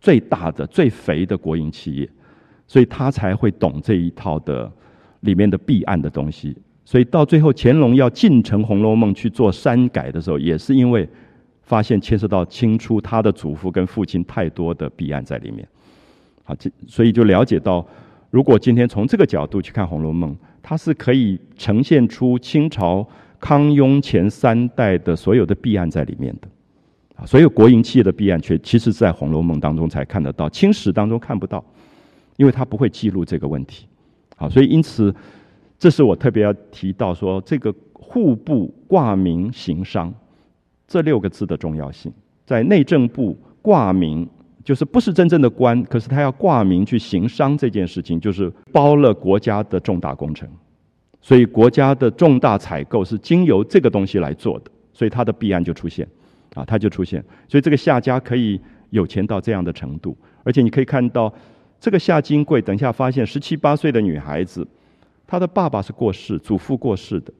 [0.00, 2.10] 最大的、最肥的国营企业，
[2.66, 4.68] 所以他才会懂这一套的
[5.20, 6.56] 里面的弊案的东西。
[6.90, 11.08] 所以到最后，乾隆要进城《红楼梦》去做删改的时候，也是因为
[11.62, 15.64] 发现牵涉到清初他的祖父跟父亲太多的弊案在里面。
[16.42, 17.86] 好，这所以就了解到，
[18.30, 23.06] 如果今天从这个角度去看《红楼梦》，它是可以呈现出清朝
[23.38, 26.48] 康雍前三代的所有的弊案在里面的。
[27.14, 31.64] 啊所有国营企业的弊案，却其实在《红楼梦》当中才看得到，清史当中看不到，
[32.36, 33.86] 因为它不会记录这个问题。
[34.34, 35.14] 好，所以因此，
[35.80, 40.14] 这是我特别要提到说，这个户部挂名行商
[40.86, 42.12] 这六个字的重要性，
[42.44, 44.28] 在内政部挂名，
[44.62, 50.48] 就是不是真正的官，可是他要挂名去行商这件事情，就是包了国家的重大工程，
[51.22, 56.06] 所以国家的重大采购是经由这个东西来做的，所以他的弊案就出现。
[56.54, 61.32] 啊，他就出现，所以这个夏家可以有钱到这样的程度，而且你可以看到，
[61.78, 64.66] 这个夏金贵，等一下发现十七八岁的女孩子，
[65.30, 67.32] 他的爸爸是过世，祖父过世的，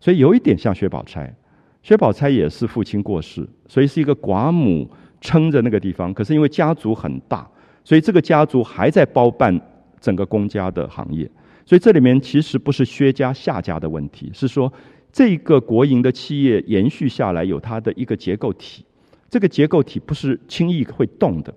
[0.00, 1.32] 所以有一点像薛宝钗，
[1.80, 7.48] 薛宝钗也是父亲过世，所以是一个寡母撑着那个地方，可是因为家族很大，
[7.84, 9.56] 所以这个家族还在包办
[10.00, 11.30] 整个公家的行业，
[11.64, 14.72] 所以这里面其实不是薛家下家的问题，是说。
[15.12, 18.84] 这个国营的企业延续下来有它的一个结构体，
[19.30, 21.54] 这个结构体不是轻易会动的，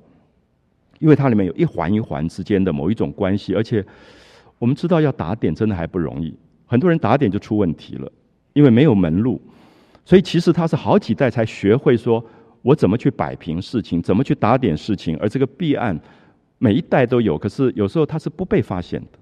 [1.00, 3.86] 因为它里面有一环一环之间的某一种关系，而且
[4.60, 6.32] 我们知道要打点真的还不容易，
[6.68, 8.12] 很多人打点就出问题了，
[8.54, 9.42] 因为没有门路，
[10.06, 12.24] 所以其实他是好几代才学会说
[12.62, 16.00] 我怎么去摆平事情，怎么去打点事情，而这个弊案
[16.58, 19.20] 每一代都有，可是有时候它是不被发现的，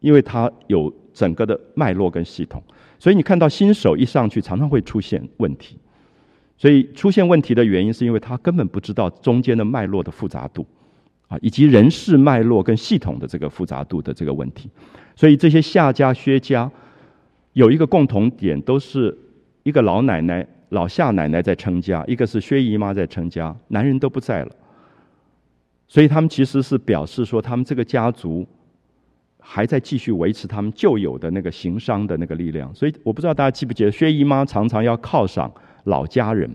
[0.00, 2.62] 因为它有整个的脉络跟系统。
[2.98, 5.78] 所以你看到新手一上去，常常会出现问题。
[6.56, 10.64] 所以出现问题的原因，是因为他根本不知道中间的脉络的复杂度。
[11.32, 14.68] 啊，以及人事脉络跟系统的这个复杂度的这个问题。
[15.16, 16.70] 所以这些夏家、薛家
[17.54, 19.16] 有一个共同点，都是
[19.62, 24.50] 一个老奶奶、老夏奶奶在撑家，一个是薛姨妈在撑家，男人都不在了。
[25.88, 28.46] 所以他们其实是表示说，他们这个家族
[29.38, 32.74] 还在继续维持他们旧有的那个行商的那个力量。
[32.74, 35.50] 所以我不知道大家记不记得，薛姨妈常常要犒赏
[35.84, 36.50] 老家人，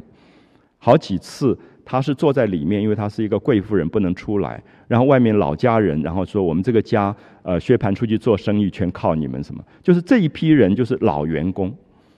[0.77, 1.57] 好几次
[1.89, 4.61] 她是坐在里面，因为她是一个贵妇人，不能出来。
[4.89, 9.63] 然后外面老家人，然后说我们这个家，呃，薛蟠出去做生意全靠你们，什么？
[9.81, 11.73] 就是这一批人，就是老员工，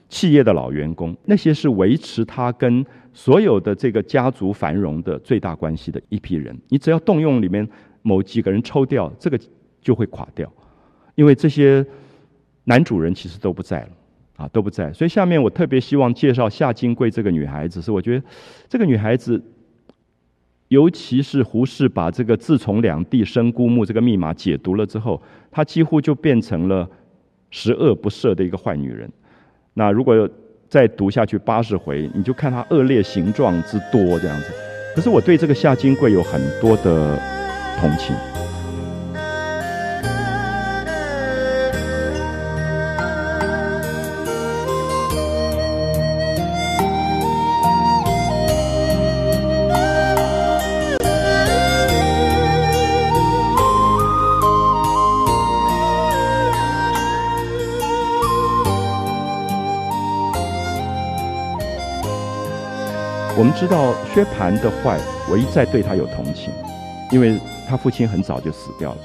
[0.08, 2.84] 企业的老员工，那些是维持他跟。
[3.12, 7.68] 所有的这个家族繁荣的最大关系的一批人，你只要动用里面
[8.02, 9.36] 某几个人抽掉，这个
[9.80, 10.48] 就会垮掉，
[11.16, 11.84] 因为这些
[12.62, 13.88] 男主人其实都不在了，
[14.36, 14.92] 啊都不在。
[14.92, 18.24] 所以下面我特别希望介绍夏金贵这个女孩子，是我觉得
[18.68, 19.42] 这个女孩子，
[20.70, 26.88] 尤其是胡适把这个自从两地生孤木这个密码解读了之后，她几乎就变成了
[27.50, 29.10] 十恶不赦的一个坏女人。
[29.74, 30.28] 那如果
[30.68, 34.52] 再读下去八十回，你就看她恶劣形状之多这样子。
[34.94, 37.18] 可是我对这个夏金桂有很多的
[37.80, 38.14] 同情。
[63.60, 64.98] 知道薛蟠的坏，
[65.30, 66.50] 唯一在对他有同情，
[67.12, 68.98] 因为他父亲很早就死掉了，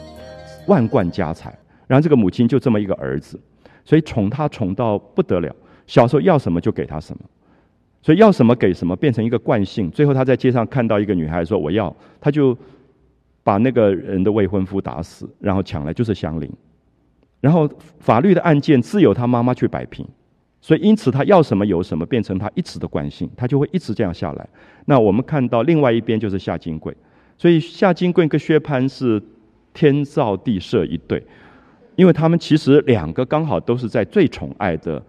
[0.66, 1.54] 万贯家财，
[1.88, 3.38] 然后这个母亲就这么一个儿子，
[3.84, 5.54] 所以宠他宠到不得了，
[5.88, 7.26] 小时候要什么就给他什么，
[8.02, 9.92] 所以要什么给什么变成一个惯性。
[9.92, 12.58] 最后他在街上看到一个女孩说我要，他就
[13.44, 16.50] 把那个人的未婚夫打死，然后抢来就是香菱，
[17.42, 20.08] 然后法律的案件自有他妈妈去摆平。
[20.66, 24.50] 所以，因此他要什么有什么，变成他一直的惯性，他就会一直这样下来。
[24.86, 26.92] 那我们看到另外一边就是夏金贵，
[27.38, 29.22] 所以夏金贵跟薛蟠是
[29.76, 31.24] 天造地设一对，
[31.96, 35.00] 因为他们其实两个刚好都是在最宠爱的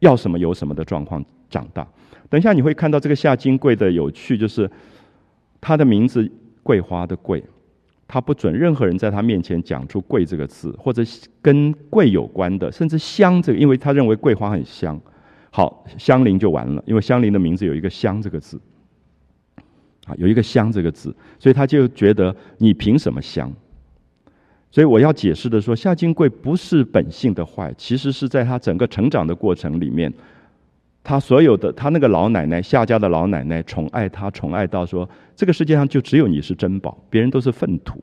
[0.00, 1.86] 要什么有什么的状况长大。
[2.28, 4.68] 等一下你会看到这个夏金贵的有趣，就是
[5.60, 6.28] 他的名字
[6.64, 7.40] 桂花的桂。
[8.14, 11.02] 他不准任何人在他面前讲出“桂”这个字，或者
[11.42, 14.96] 跟桂有关的，甚至香这个，因为他认为桂花很香。
[15.50, 18.56] 好，香菱就完了，因为香菱的名字有一个“香”这个字，
[20.06, 23.52] 啊，有一个“香”这个字，所以他就觉得你凭什么香？
[24.70, 30.14] 所以我要解释的说，夏金贵不是本性的坏，其实是在他整个成长的过程里面，
[31.04, 35.08] 他所有的他那个老奶奶夏家的老奶奶宠爱他，宠爱到说。
[35.36, 38.02] 这个世界上就只有你是珍宝，别人都是粪土，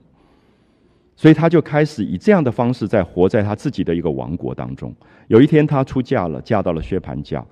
[1.15, 4.93] 所以他就开始以这样的方式在活在他自己的一个王国当中。
[5.27, 7.43] 有一天，他出嫁了，嫁到了薛蟠家，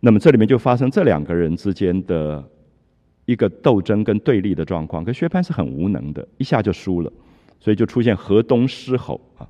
[0.00, 2.44] 那么这里面就发生这两个人之间的
[3.24, 5.04] 一个斗争跟对立的状况。
[5.04, 7.10] 可薛蟠是很无能的，一下就输了，
[7.60, 9.48] 所以就出现河东狮吼啊。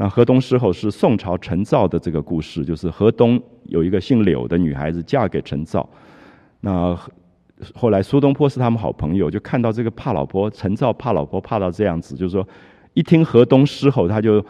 [0.00, 5.86] 那河东狮吼是宋朝陈造的这个故事，就是河东有一个姓柳的女孩子嫁给陈造，
[6.60, 6.98] 那。
[7.74, 12.48] 后来苏东坡是他们好朋友，就看到这个怕老婆陈造怕老婆怕到这样子，就是说
[12.94, 14.42] 一听河东狮吼，他就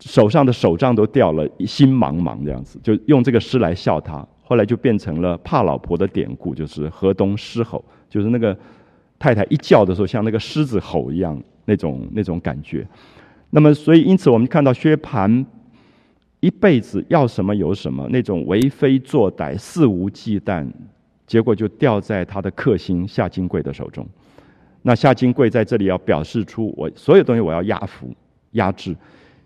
[0.00, 4.26] 手上的手杖都掉了，心茫茫这样子，就用这个诗来笑他。
[4.42, 8.58] 后来就变成了怕老婆的典故，就是河东狮吼，就是那个
[9.16, 12.84] 太太一叫的时候，像那个狮子吼一样那种那种感觉。
[13.50, 15.44] 那么，所以因此我们看到薛蟠
[16.40, 20.66] 一辈子要什么有什么，那种为非作歹、肆无忌惮。
[21.26, 24.04] 结果就掉在他的克星夏金贵的手中。
[24.82, 28.12] 那夏金贵在这里要表示出我所有东西我要压服、
[28.52, 28.96] 压制。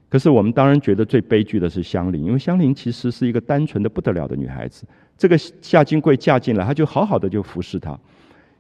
[0.08, 4.86] 可是我们当然觉得最悲剧的是香菱，因为香菱其实是一个单纯的不得了的女孩子。
[5.18, 7.98] 这个夏金贵嫁进来，她就好好的就服侍他。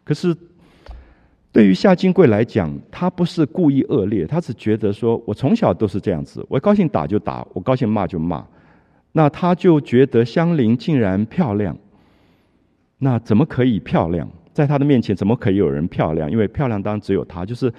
[0.04, 0.36] 可是
[1.54, 8.44] 对于夏金贵来讲，他不是故意恶劣，他只觉得说我从小都是这样子，我高兴打就打，我高兴骂就骂。
[9.12, 11.78] 那他就觉得香菱竟然漂亮。
[12.98, 14.28] 那怎么可以漂亮？
[14.52, 16.28] 在他的面前怎么可以有人漂亮？
[16.28, 17.46] 因为漂亮当然只有他。
[17.46, 17.72] 就是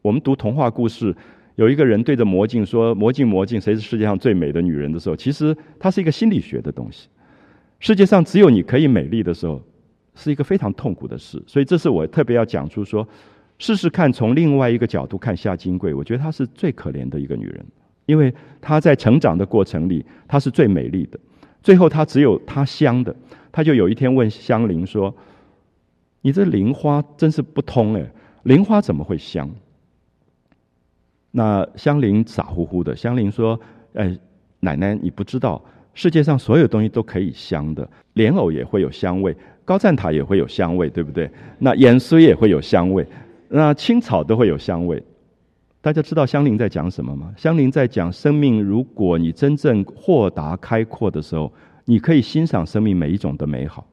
[0.00, 1.14] 我们读童话故事，
[1.56, 7.10] 有一个人对着魔镜说：“魔镜魔镜，谁是世界上最美的女人？”的时候，其实它是一个心理学的东西。
[7.78, 9.60] 世界上只有你可以美丽的时候，
[10.18, 11.42] 是一个非常痛苦的事。
[11.46, 13.06] 所以这是我特别要讲出说，
[13.58, 15.94] 试试看从另外一个角度看夏金桂。
[15.94, 17.64] 我觉得她是最可怜的一个女人，
[18.06, 21.18] 因为她在成长的过程里，她是最美丽的。
[21.62, 23.14] 最后，她只有她香的。
[23.50, 25.14] 她就有一天问香菱说
[26.22, 28.06] ：“你这菱花真是不通哎！
[28.44, 29.50] 菱花怎么会香？
[31.30, 33.58] 那香菱傻乎乎的，香菱说
[33.94, 34.16] ：“哎，
[34.60, 35.62] 奶奶，你不知道，
[35.94, 39.36] 世界上所有东西都可以香的，莲藕也会有香味，
[39.68, 41.30] 高赞塔也会有香味，对不对？
[41.58, 43.06] 那盐酥也会有香味，
[43.50, 45.02] 那青草都会有香味。
[45.82, 47.34] 大家知道香菱在讲什么吗？
[47.36, 51.52] 香菱在讲生命，如果你真正豁达开阔的时候，
[51.84, 53.86] 你可以欣赏生命每一种的美好。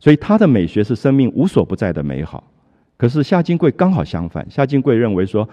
[0.00, 2.42] 所以她的美学是生命无所不在的美好。
[2.96, 5.48] 可是夏金贵刚好相反，夏金贵认为说。”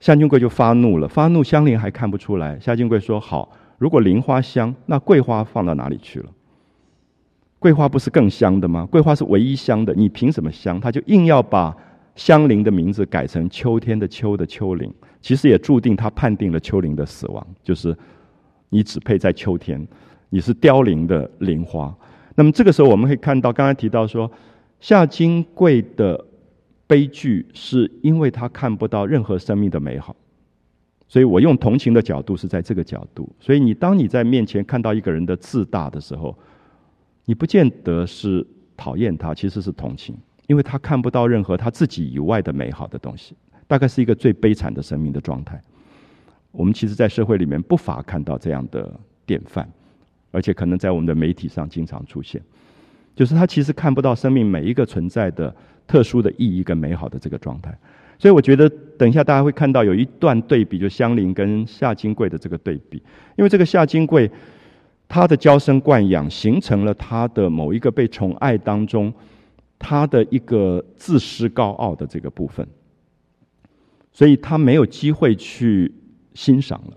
[0.00, 2.58] 夏金贵就发怒了，发怒香菱还看不出来。
[2.58, 6.26] 夏金贵说：“好，如果菱花香，那桂花放到哪里去了？
[7.60, 8.84] 桂花不是更香的吗？
[8.90, 10.80] 桂花是唯一香的，你凭什么香？
[10.80, 11.72] 他就硬要把
[12.16, 17.96] 香菱的名字改成秋天的秋的秋菱，其实也注定他判定了秋菱的死亡，就是
[18.70, 19.86] 你只配在秋天，
[20.30, 21.94] 你是凋零的菱花。
[22.34, 24.28] 那么这个时候，我们可以看到，刚才提到说
[24.80, 26.26] 夏金贵的。
[26.90, 30.16] 悲剧是因为他看不到任何生命的美好，
[31.06, 33.32] 所以我用同情的角度是在这个角度。
[33.38, 36.36] 所以你当你在面前看到一个人的自大的时候，
[37.30, 38.44] 你不见得是
[38.76, 40.16] 讨厌他，其实是同情，
[40.48, 43.36] 因为他看不到任何他自己以外的美好的东西，
[43.68, 45.62] 大概是一个最悲惨的生命的状态。
[46.50, 48.92] 我们其实，在社会里面不乏看到这样的
[49.24, 49.70] 典范，
[50.32, 52.42] 而且可能在我们的媒体上经常出现，
[53.14, 55.54] 就是他其实看不到生命每一个存在的。
[55.86, 57.76] 特殊的意义跟美好的这个状态，
[58.16, 63.02] 所以我觉得等一下大家会看到有一段对比，就香菱跟夏金贵的这个对比，
[63.36, 64.30] 因为这个夏金贵
[65.12, 69.12] 他的娇生惯养，形成了他的某一个被宠爱当中，
[69.76, 72.64] 他的一个自私高傲的这个部分，
[74.12, 75.92] 所以他没有机会去
[76.34, 76.96] 欣赏了。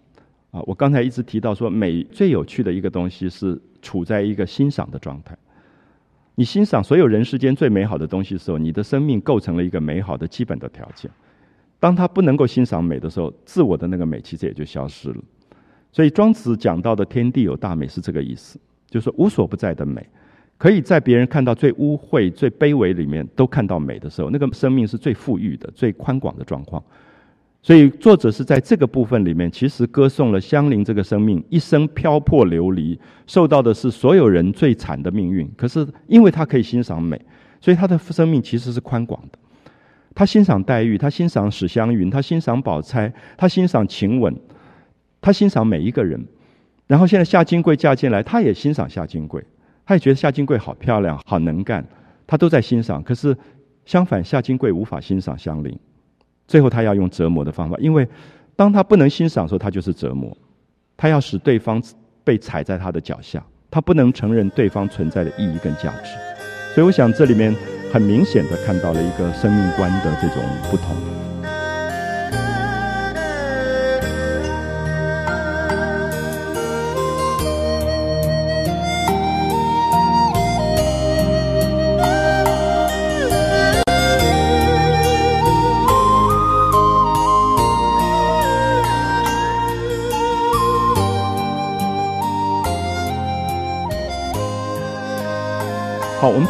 [0.51, 5.35] 啊，我刚才一直提到说，美最有趣的一个东西是处在一个欣赏的状态。
[6.35, 11.09] 你欣赏所有人世间最美好的东西的时候，你的生命构成了一个美好的基本的条件。
[11.79, 15.17] 当他不能够欣赏美的时候，自我的那个美其实也就消失了。
[15.93, 20.05] 所以庄子讲到的“天地有大美”是这个意思，就是无所不在的美，
[20.57, 26.83] 可以在别人看到最污秽、最卑微里面都看到美的时候，那个生命是最富裕的、最宽广的状况。
[27.61, 35.49] 所以，作者是在这个部分里面，其实歌颂了香菱这个生命一生漂泊流离，受到的是所有人最惨的命运。
[35.55, 37.17] 可是，因为他可以欣赏美，
[37.61, 39.39] 所以他的生命其实是宽广的。
[40.13, 44.35] 他欣赏黛玉，他欣赏史湘云，他欣赏宝钗，他欣赏晴雯，
[45.23, 46.23] 他欣赏每一个人。
[46.85, 49.41] 然后，现在夏金贵嫁进来，他也欣赏夏金贵，
[49.85, 51.83] 他也觉得夏金贵好漂亮、好能干，
[52.27, 53.01] 他都在欣赏。
[53.01, 53.35] 可是，
[53.85, 55.79] 相反，夏金贵无法欣赏香菱。
[56.45, 58.05] 最后，他要用折磨的方法，因为
[58.57, 60.37] 当他不能欣赏的时候，他就是折磨。
[60.97, 61.81] 他要使对方
[62.23, 66.11] 被踩在他的脚下，他不能承认对方存在的意义跟价值。
[66.75, 67.55] 所以，我想这里面
[67.93, 71.22] 很明显的看到了一个生命观的这种不同。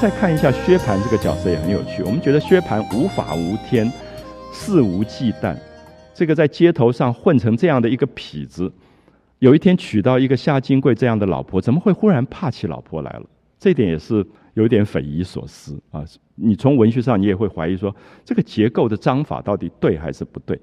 [0.04, 2.04] 再看一下薛蟠这个角色也很有趣。
[2.04, 3.90] 我们觉得薛蟠无法无天，
[4.52, 5.56] 肆无忌惮，
[6.14, 8.70] 这个在街头上混成这样的一个痞子，
[9.40, 13.24] 有一天娶到一个夏金贵这样的老婆，怎么会忽然怕起老婆来了？
[13.58, 16.04] 这点也是有点匪夷所思啊！
[16.36, 17.96] 你从文学上你也会怀疑说，
[18.26, 20.60] 这个结构的章法到底对还是不对？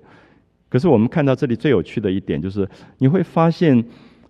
[0.68, 2.68] 可是我们看到这里最有趣的一点就是，
[2.98, 3.82] 你会发现。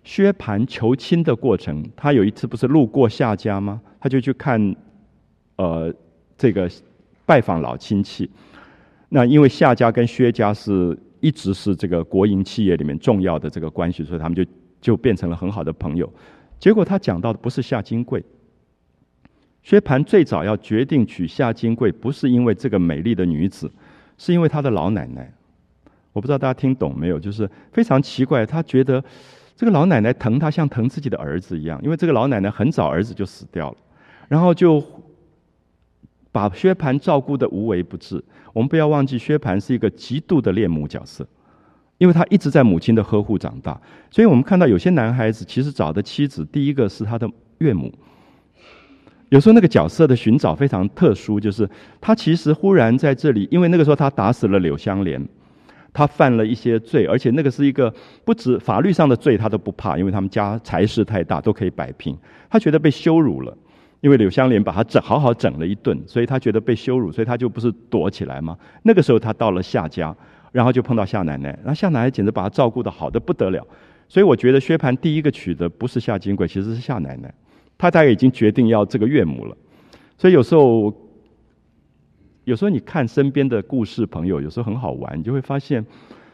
[0.03, 3.79] 薛蟠求亲的过程，他有一次不是路过夏家吗？
[3.99, 4.75] 他就去看，
[5.61, 5.93] 呃，
[6.35, 6.67] 这个
[7.23, 8.27] 拜访老亲戚。
[9.09, 14.43] 那因为夏家跟薛家是一直是这个国营企业里面重要的这个关系，所以他们就
[14.81, 16.11] 就变成了很好的朋友。
[16.57, 18.23] 结果他讲到的不是夏金贵。
[19.61, 23.71] 薛蟠最早要决定娶夏金贵，不是因为这个美丽的女子，
[24.17, 25.31] 是因为他的老奶奶。
[26.13, 27.19] 我不知道大家听懂没有？
[27.19, 29.03] 就是非常奇怪，他觉得。
[29.53, 33.77] 这个老奶奶疼他像疼自己的儿子一样，因为这个老奶奶很早儿子就死掉了，
[34.27, 34.83] 然后就
[36.31, 38.23] 把薛蟠照顾的无微不至。
[38.53, 41.25] 我们不要忘记，薛蟠是一个极度的恋母角色，
[41.97, 43.79] 因为他一直在母亲的呵护长大。
[44.09, 47.29] 所以我们看到有些男孩子其实找的妻子，第一个是他的
[47.59, 47.93] 岳母。
[49.29, 51.69] 有时候那个角色的寻找非常特殊，就是
[52.01, 55.25] 他其实忽然在这里，因为那个时候他打死了柳香莲。
[55.93, 62.17] 他犯了一些罪，而且那个是一个不止法律上的罪，他都不怕，因为他们家财势太大，都可以摆平。
[62.49, 63.53] 他觉得被羞辱了，
[64.01, 68.57] 因为柳湘莲把他整好好整了一顿，所以他觉得被羞辱，所以他就不是躲起来吗？
[68.83, 70.15] 那个时候他到了夏家，
[70.51, 73.65] 然后就碰到夏奶奶，那夏奶奶简直把他照顾的好的不得了。
[74.09, 77.33] 所以我觉得薛蟠第一个娶的不是夏金桂，其实是夏奶奶，
[77.77, 79.55] 他大概已经决定要这个岳母了。
[80.17, 80.93] 所以有时候，
[82.43, 85.85] 有时候你看身边的故事朋友，有时候很好玩，你就会发现。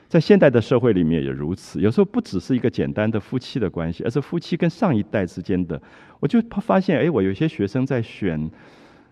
[0.07, 5.81] 在现代的社会里面也如此，有时候不只是一个简单的夫妻的关系，而是夫妻跟上一代之间的。
[6.21, 8.49] 我就发现，哎，我有些学生在选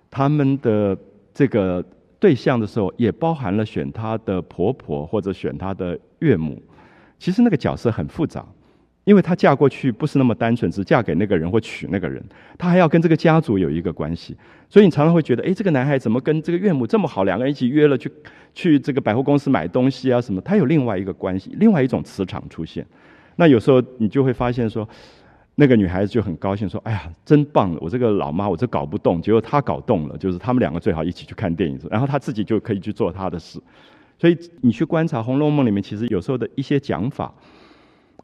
[0.10, 0.98] 他们的
[1.34, 1.84] 这个
[2.18, 6.64] 对象的时候，也包含了选他的婆婆或者选他的岳母。
[7.20, 8.46] 其实那个角色很复杂。
[9.06, 12.22] 因为她嫁过去不是那么单纯，只嫁给那个人或娶那个人，
[12.58, 14.36] 她还要跟这个家族有一个关系，
[14.70, 17.24] 所以你常常会觉得，哎，这个男孩怎么跟这个岳母这么好？
[17.24, 18.12] 两个人一起约了去
[18.53, 20.41] 去这个百货公司买东西啊什么？
[20.41, 22.86] 他有另外一个关系，另外一种磁场出现。
[23.36, 24.88] 那有时候你就会发现说，
[25.56, 27.78] 那个女孩子就很高兴说，哎呀，真棒！
[27.80, 33.62] 我这个老妈我这搞不动，结果她搞动了，就是他们两个最好一起去看电影，然后她自己就可以去做她的事。
[34.18, 37.32] 所以你去观察《红楼梦》里面，其实有时候的一些讲法。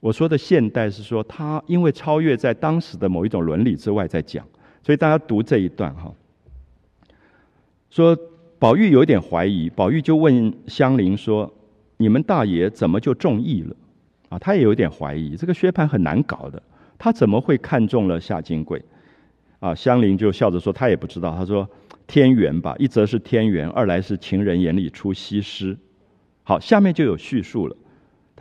[0.02, 4.46] 我说的现代是说，他因为超越在当时的某一种伦理之外在讲，
[4.84, 6.12] 所以大家读这一段哈。
[7.90, 8.18] 说
[8.58, 11.54] 宝玉有一点怀疑，宝玉就问香菱说
[11.98, 13.76] ：“你们大爷怎么就中意了？”
[14.30, 16.62] 啊，他也有点怀疑，这个薛蟠很难搞的，
[16.98, 18.82] 他怎么会看中了夏金桂？
[19.60, 21.70] 啊，香菱就笑着说：“他也不知道。”他说
[22.08, 25.78] ：“天缘吧，一则是天缘，二来是情人眼里出西施。”
[26.42, 27.76] 好，下面就有叙述了。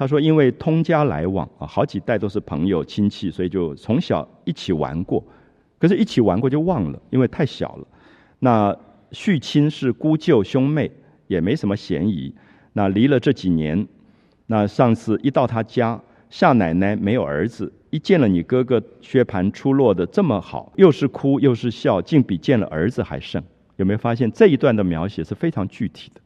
[0.00, 5.22] 他说：“因为通家来往啊，好几代都是朋友亲戚，所以就从小一起玩过。
[5.78, 7.86] 可是，一起玩过就忘了，因为太小了。
[8.38, 8.74] 那
[9.12, 10.90] 续亲是姑舅兄妹，
[11.26, 12.34] 也没什么嫌疑。
[12.72, 13.86] 那离了这几年，
[14.46, 23.44] 那上次一到他家，夏奶奶没有儿子，一见了你哥哥薛蟠出落的这么好，又是哭又是笑，竟比见了儿子还甚。
[23.76, 26.22] 有没有发现这一段的描写是非常具体的？”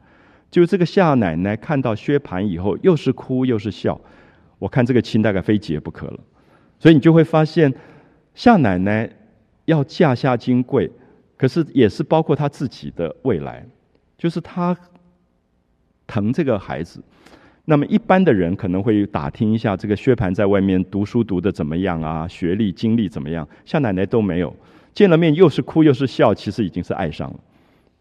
[0.54, 4.00] 就这个夏奶奶看到薛蟠以后，又是哭又是笑，
[4.60, 6.20] 我看这个亲大概非结不可了。
[6.78, 7.74] 所以你就会发现，
[8.36, 9.10] 夏奶奶
[9.64, 10.88] 要嫁夏金贵，
[11.36, 13.66] 可是也是包括她自己的未来，
[14.16, 14.76] 就是她
[16.06, 17.02] 疼这个孩子。
[17.64, 22.28] 那么一般的人可能会打听一下，这个薛蟠在外面读书读的怎么样啊？
[22.28, 23.44] 学历经历怎么样？
[23.64, 24.54] 夏奶奶都没有，
[24.92, 27.40] 见了面又是哭又是笑，其实已经是爱上了，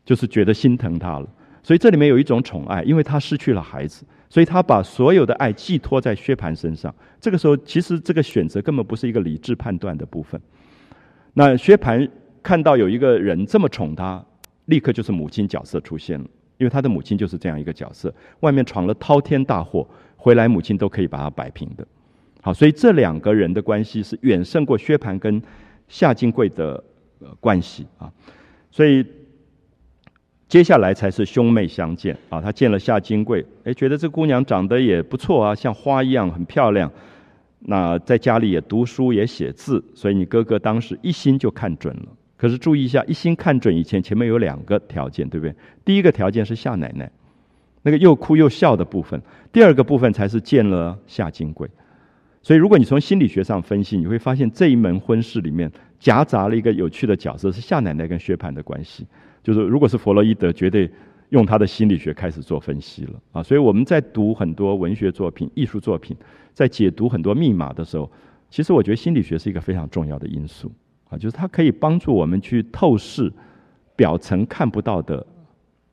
[0.06, 1.28] 就是觉得心疼他了。
[1.64, 6.94] 所以这里面有一种宠爱，因为他失去了孩子，所以他把所有的爱寄托在薛蟠身上。
[7.22, 10.40] 这个时候，其实这个选择根本不是一个理智判断的部分。
[11.34, 12.10] 那薛蟠
[12.44, 14.22] 看到有一个人这么宠他，
[14.66, 16.26] 立刻就是母亲角色出现了，
[16.58, 19.88] 因为他的母亲就是这样一个角色，外面闯了滔天大祸，
[20.18, 21.88] 回来母亲都可以把他摆平的。
[22.42, 25.42] 好，所以这两个人的关系是远胜过薛蟠跟
[25.88, 26.84] 夏金贵的
[27.20, 28.12] 呃关系啊，
[28.70, 29.06] 所以。
[30.54, 32.40] 接下来才是兄妹相见啊！
[32.40, 36.92] 他见了夏金桂，哎，觉得这姑娘长得也不错啊，像花一样很漂亮。
[37.62, 42.06] 那在家里也读书也写字，所以你哥哥当时一心就看准了。
[42.38, 45.56] 可是注意一下，一心看准以前，前面有两个条件，对不对？
[45.84, 47.12] 第一个条件是夏奶奶
[47.82, 49.20] 那个又哭又笑的部分，
[49.52, 51.68] 第二个部分才是见了夏金桂。
[52.44, 59.08] 所以如果你从心理学上分析，你会发现这一门婚事里面夹杂了一个有趣的角色，是夏奶奶跟薛蟠的关系。
[59.44, 60.90] 就是，如果是弗洛伊德，绝对
[61.30, 63.44] 用他的心理学开始做分析了啊！
[63.44, 66.16] 所以我们在读很多文学作品、艺术作品，
[66.54, 68.10] 在解读很多密码的时候，
[68.50, 70.72] 其实我觉得心理学是一个非常重要的因素
[71.10, 71.18] 啊！
[71.18, 73.32] 就是它可以帮助我们去透视
[73.96, 75.26] 表层看不到的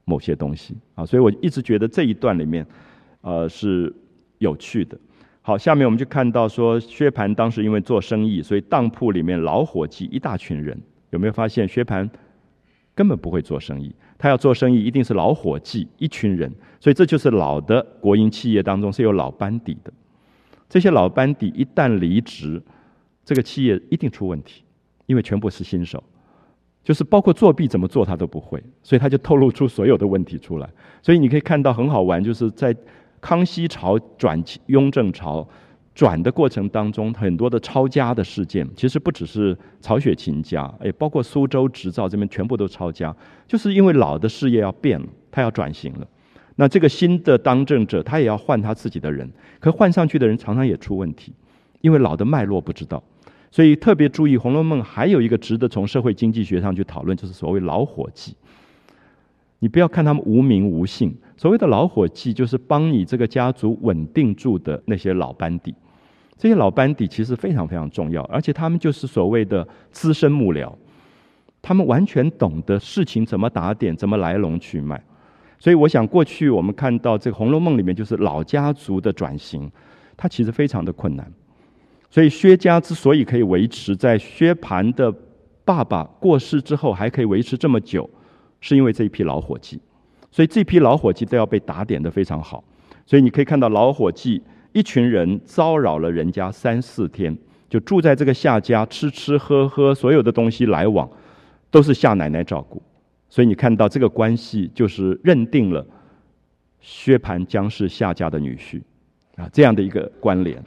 [0.04, 1.04] 某些东西啊！
[1.04, 2.64] 所以我一直觉得这一段里面，
[3.22, 3.92] 呃，是
[4.38, 4.96] 有趣的。
[5.42, 10.78] 好，下面我们就看到说，薛蟠当时因为做生意，所以当铺里面老伙计一大群人，
[11.10, 12.08] 有没有发现薛蟠？
[13.00, 19.90] 根本不会做生意，他要做生意一定是老伙计一群人，所以这就是老的国营企业当中是有老班底的。
[20.68, 22.62] 这些老班底一旦离职，
[23.24, 24.62] 这个企业一定出问题，
[25.06, 26.04] 因为全部是新手，
[26.84, 30.68] 就是包括作弊怎么做他都不会，所以他就透露出所有的问题出来。
[31.00, 32.76] 所以你可以看到很好玩，就是在
[33.18, 35.48] 康熙朝转雍正朝。
[35.94, 43.14] 转的过程当中，很多的抄家的事件，其实不只是曹雪芹家，也包括苏州织造这边全部都抄家，
[43.46, 46.06] 就是因为老的事业要变了，他要转型了。
[46.56, 51.32] 那这个新的当政者，他也要换他自己的人，可换上去的人常常也出问题，
[51.80, 53.02] 因为老的脉络不知道。
[53.50, 58.36] 所以特别注意，《红楼梦》还有一个值得从社会经济学上去讨论，就是所谓老伙计。
[59.60, 65.72] 你不要看他们无名无姓，所谓的老伙计就是帮你这个家族稳定住的那些老班底。
[66.36, 70.72] 这些老班底其实非常非常重要，而且他们就是所谓的资深幕僚。
[71.62, 74.98] 他们完全懂得事情怎么打点，怎么来龙去脉。
[75.58, 79.70] 所以，我想过去我们看到这个《红楼梦》里面，就是老家族的转型，
[80.16, 81.32] 它其实非常的困难。
[82.08, 85.14] 所以，薛家之所以可以维持在薛蟠的
[85.62, 88.08] 爸爸过世之后还可以维持这么久，
[88.60, 89.80] 是因为这一批老伙计。
[90.30, 92.62] 所以，这批老伙计都要被打点的非常好。
[93.04, 94.40] 所以，你可以看到老伙计
[94.72, 97.36] 一群人骚扰了人家三四天，
[97.68, 101.10] 就住在这个夏家，吃吃喝喝，所有的东西来往
[101.70, 102.80] 都是夏奶奶照顾。
[103.28, 105.84] 所以，你看到这个关系就是认定了
[106.80, 108.80] 薛蟠将是夏家的女婿
[109.36, 110.62] 啊，这样的一个关联。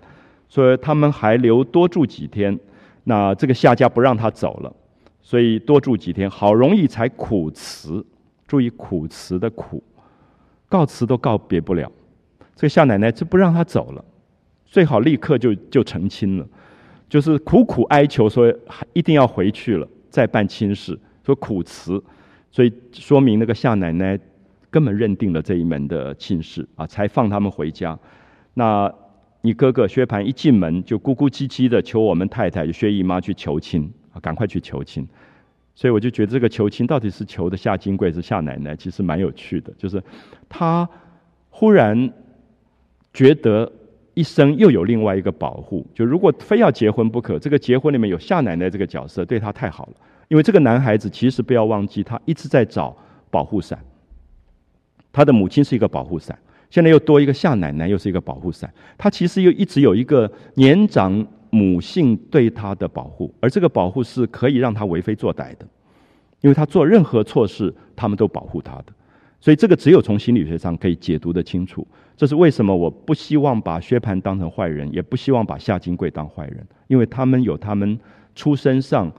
[0.49, 2.59] 所以他们还留多住几天，
[3.05, 4.73] 那这个夏家不让他走了，
[5.23, 8.05] 所以多住几天，好容易才苦辞。
[8.45, 9.81] 注意苦辞的苦，
[10.69, 11.91] 告辞都告别不了。
[12.55, 14.05] 这个夏奶奶就不让他走了，
[14.67, 16.47] 最好立刻就就成亲了，
[17.09, 18.53] 就是苦苦哀求说
[18.91, 21.99] 一定要回去了再办亲事，说苦辞，
[22.51, 24.19] 所以说明那个夏奶奶
[24.69, 27.97] 根本认定了这一门的亲事啊，才放他们回家。
[28.53, 28.93] 那。
[29.45, 35.07] 你哥哥薛蟠一进门就咕咕唧唧的求我们太太薛姨妈去求亲啊，赶快去求亲。
[35.75, 39.73] 所以我就觉得这个求亲到底是求的夏金贵是夏奶奶，其实蛮有趣的。
[39.77, 40.01] 就是
[40.47, 40.87] 他
[41.49, 42.11] 忽然
[43.11, 43.71] 觉得
[44.13, 49.93] 一生又有另外一个保护，就如果非要结婚不可，这个结婚里面有夏奶奶这个角色对他太好了。
[50.27, 52.95] 因为这个男孩子其实不要忘记，他一直在找
[53.29, 53.77] 保护伞，
[55.11, 56.37] 他的母亲是一个保护伞。
[56.69, 58.71] 现在又多一个夏奶奶，又是一个保护伞。
[58.97, 65.67] 他其实又一直有一个年长母性对他的保护，而这个保护是可以让他为非作歹的，
[66.41, 68.85] 因为他做任何错事，他们都保护他的。
[69.39, 71.85] 所以这个只有从心理学上可以解读的清楚。
[72.17, 77.99] 这是为什么我不希望把薛蟠当成坏人，也不希望把夏金贵当坏人，因为他们有他们
[78.33, 79.11] 出身上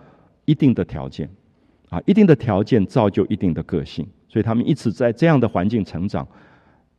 [0.44, 1.30] 一定的条件，
[1.88, 6.26] 啊，一定的条件造就一定的个性，所以他们一直在这样的环境成长。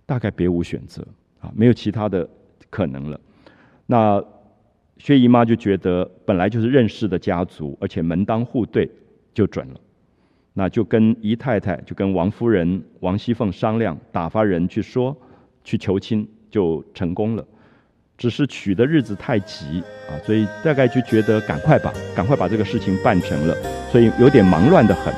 [0.08, 1.06] 大概别无选择
[1.40, 2.30] 啊，没有其他的
[2.70, 3.20] 可能了。
[3.88, 4.24] 那
[4.98, 8.90] 薛姨妈就觉得本来就是认识的家族，而且门当户对
[9.34, 9.80] 就准了，
[10.54, 15.16] 那就跟姨太太就跟王夫人王熙凤商量，打发人去说
[15.64, 17.46] 去求亲，就成功了。
[18.18, 23.54] 只是娶的日子太急啊，所以大概就觉得赶快吧，赶快把这个事情办成了，
[23.92, 25.14] 所以有点忙乱的很。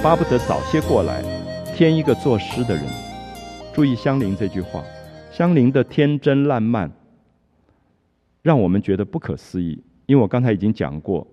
[0.00, 1.24] 巴不得早些过来，
[1.74, 2.84] 添一个作诗的人。
[3.74, 4.80] 注意香菱这句话，
[5.32, 6.88] 香菱的天真烂漫，
[8.40, 9.82] 让我们觉得不可思议。
[10.06, 11.26] 因为我刚才已经讲过，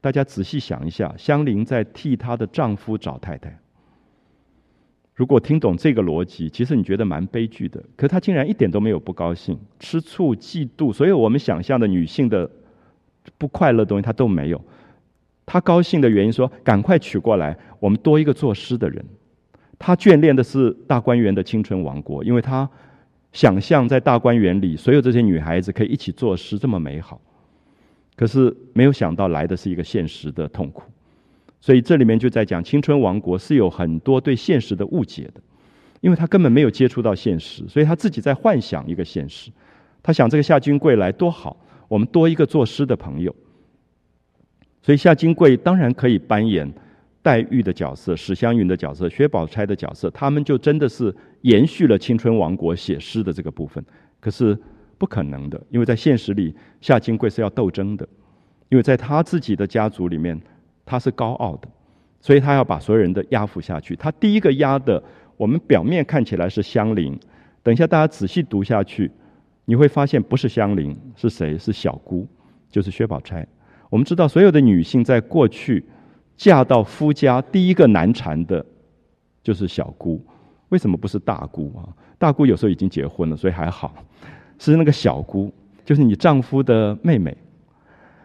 [0.00, 3.56] 大家仔细想一下，香菱在替她的丈夫找太太。
[5.14, 7.80] 如果听懂这个逻辑，其实你觉得蛮悲剧的。
[7.96, 12.50] 可她竟然一点都没有不高兴、吃醋、嫉妒，所有我们想象的女性的
[13.38, 14.60] 不快乐东西，她都没有。
[15.50, 19.02] 他高兴的原因说：“赶快娶过来，我们多一个作诗的人。”
[19.78, 22.68] 他眷恋的是大观园的青春王国，因为他
[23.32, 27.18] 想象在大观园里，所有这些女孩子可以一起作诗，这么美好。
[28.14, 30.82] 可是没有想到来的是一个现实的痛苦，
[31.62, 35.40] 所以这里面就在讲青春王国是有很多对现实的误解的，
[36.02, 39.50] 因为他根本没有接触到现实，所以他自己在幻想一个现实。
[40.02, 41.56] 他想这个夏君贵来多好，
[41.88, 43.34] 我们多一个作诗的朋友。
[44.88, 46.66] 所以夏金贵当然可以扮演
[47.22, 53.84] 黛玉的角色、史湘云的角色、薛宝钗的角色，他们就真的是延续了青春王国写诗的这个部分。
[54.18, 54.58] 可是
[54.96, 58.08] 不可能的，因为在现实里，夏金贵是要斗争的，
[58.70, 60.40] 因为在他自己的家族里面，
[60.86, 61.68] 他是高傲的，
[62.22, 63.94] 所以他要把所有人的压服下去。
[63.94, 65.02] 他第一个压的，
[65.36, 67.14] 我们表面看起来是香菱，
[67.62, 69.10] 等一下大家仔细读下去，
[69.66, 71.58] 你会发现不是香菱，是谁？
[71.58, 72.26] 是小姑，
[72.70, 73.46] 就是薛宝钗。
[73.90, 75.84] 我们知道，所有的女性在过去
[76.36, 78.64] 嫁到夫家，第一个难缠的，
[79.42, 80.22] 就是小姑。
[80.68, 81.88] 为什么不是大姑啊？
[82.18, 83.94] 大姑有时候已经结婚了，所以还好。
[84.58, 85.50] 是那个小姑，
[85.84, 87.36] 就是你丈夫的妹妹。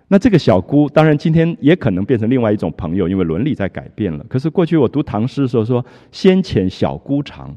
[0.10, 4.26] 那这个小姑，当然今天也可能变成另外一种朋友，因为伦理在改变了。
[4.28, 7.56] 可是过去我读唐诗的时候说：“先遣小姑长。”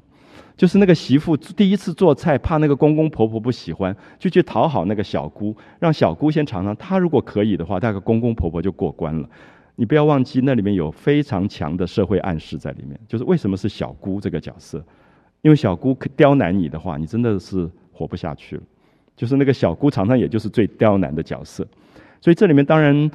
[0.57, 6.75] 就是那个媳妇第一次做菜，怕那个公公婆婆不喜欢，就去讨好那个小姑，让小姑先尝尝。
[6.77, 9.29] 她如果可以的话，大概公公婆婆就过关了。
[9.75, 12.99] 你不要忘记，那里面有非常强的社会暗示在里面。
[13.07, 14.83] 就是为什么是小姑这个角色？
[15.43, 18.63] 因为小姑刁难你的话，你真的是活不下去了。
[19.15, 21.67] 就是那个小姑常常也就是最刁难的角色，
[22.21, 23.11] 所以这里面当然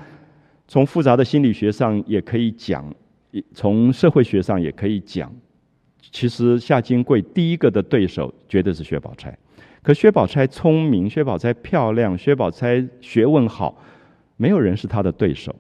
[0.68, 2.86] 从复杂的心理学上也可以讲，
[3.54, 5.32] 从社会学上也可以讲。
[6.02, 9.38] 其实夏金贵第一个的对手绝对是薛宝钗，
[9.82, 13.78] 可薛宝钗聪明，薛宝钗漂亮，薛宝钗学问好，
[14.38, 15.56] 没有人是她的对手。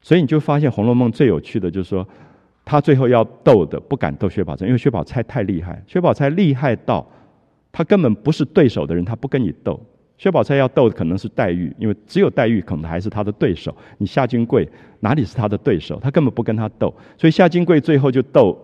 [0.00, 2.06] 所以你就发现《红楼梦》最有趣的就是说，
[2.64, 7.06] 他最后要斗的不敢斗薛宝钗，因为薛宝钗太厉害，薛宝钗厉害到。
[7.72, 9.78] 他根本不是对手的人，他不跟你斗。
[10.16, 13.76] 薛宝钗要斗的可能是黛玉，因为只有黛玉可能还是他的对手。
[13.98, 14.66] 你夏金贵
[15.00, 16.00] 哪里是他的对手？
[16.00, 16.94] 他根本不跟他斗。
[17.18, 18.58] 所以夏金贵最后就斗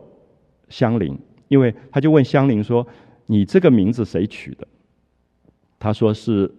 [0.72, 1.16] 香菱，
[1.48, 2.84] 因为他就问香菱说
[3.26, 4.66] ：“你这个名字谁取的？”
[5.78, 6.50] 他说是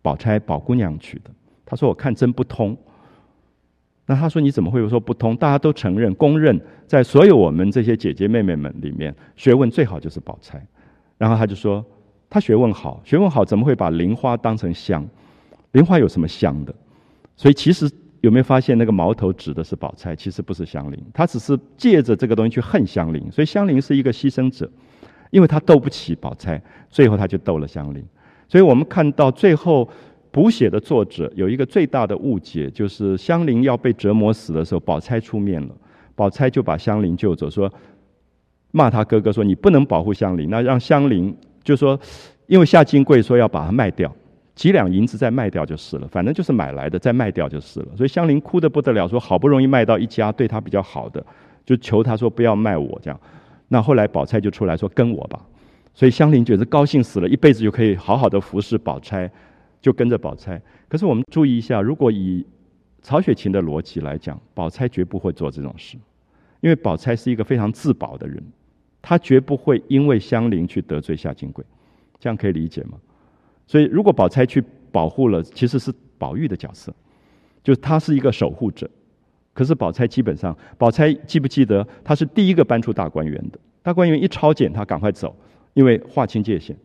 [0.00, 1.30] 宝钗宝姑娘取的。
[1.66, 2.76] 他说我看真不通。
[4.06, 5.36] 那他说你怎么会说不通？
[5.36, 10.66] 大家都承认、公认，在所有我们这些姐姐妹妹们里面，学问最好就是宝钗。
[11.18, 11.84] 然后他就说，
[12.28, 15.06] 他学问好，学问好怎么会把菱花当成香？
[15.70, 16.74] 菱花有什么香的？
[17.36, 17.90] 所以其实
[18.22, 23.30] 有没有发现那个矛头指的是宝钗，其实不是香菱，他只是借着这个东西去恨香菱。
[23.30, 24.68] 所以香菱是一个牺牲者，
[25.30, 28.02] 因为他斗不起宝钗，最后他就斗了香菱。
[28.48, 29.88] 所以我们看到最后
[30.30, 35.74] 补写的作者有一个最大的误解，就是香菱要被折磨死的时候，宝钗出面了，
[36.14, 37.72] 宝钗就把香菱救走，说。
[38.74, 42.00] 骂他哥哥说：“你不能保护香菱，那让香菱就说，
[42.46, 44.10] 因为夏金桂说要把它卖掉，
[44.54, 47.88] 几两银子再卖掉就是了，反正就是买来的，再卖掉就是了。
[47.96, 51.24] 所以香菱哭得不得了，说好不容易卖到一家对他比较好的，
[51.64, 53.18] 就求他说不要卖我这样。
[53.68, 55.40] 那后来宝钗就出来说跟我吧，
[55.94, 59.30] 所以香菱觉得高兴死了，一辈子就可以好好的服侍宝钗，
[59.80, 60.60] 就跟着宝钗。
[60.88, 62.46] 可是我们注意一下，如果以
[63.00, 65.96] 曹雪芹的逻辑来讲，宝钗绝不会做这种事，
[66.60, 68.42] 因为宝钗是一个非常自保的人。”
[69.04, 71.64] 她绝不会因为香菱去得罪夏金贵，
[72.20, 72.92] 这样可以理解吗？
[73.72, 76.92] 所以，如果宝钗去保护了，其实是宝玉的角色，
[77.64, 78.86] 就是他是一个守护者。
[79.54, 83.58] 可是宝钗基本上，宝钗记不记得，她是第一个搬出大观园的。
[83.82, 85.34] 大观园一抄检，她赶快走，
[85.72, 86.76] 因为划清界限。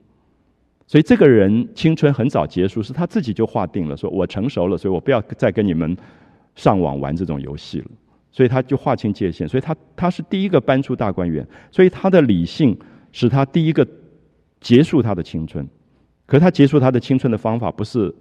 [0.85, 5.93] 所以这个人青春很早结束，是他自己就划定了，说我成熟了，所以我不要再跟你们
[6.55, 7.87] 上网玩这种游戏了。
[8.31, 12.79] 所以他就划清界限，所以他他是第一个搬出大观园，所以他的理性
[13.11, 13.85] 使他第一个
[14.61, 15.67] 结束他的青春。
[16.27, 18.13] 可是他结束他的青春的方法不是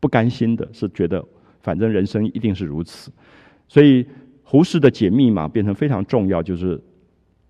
[0.00, 1.24] 不甘心的，是觉得
[1.62, 3.10] 反正人生一定是如此。
[3.68, 4.06] 所以
[4.42, 6.78] 胡适的解密码变成非常重要，就是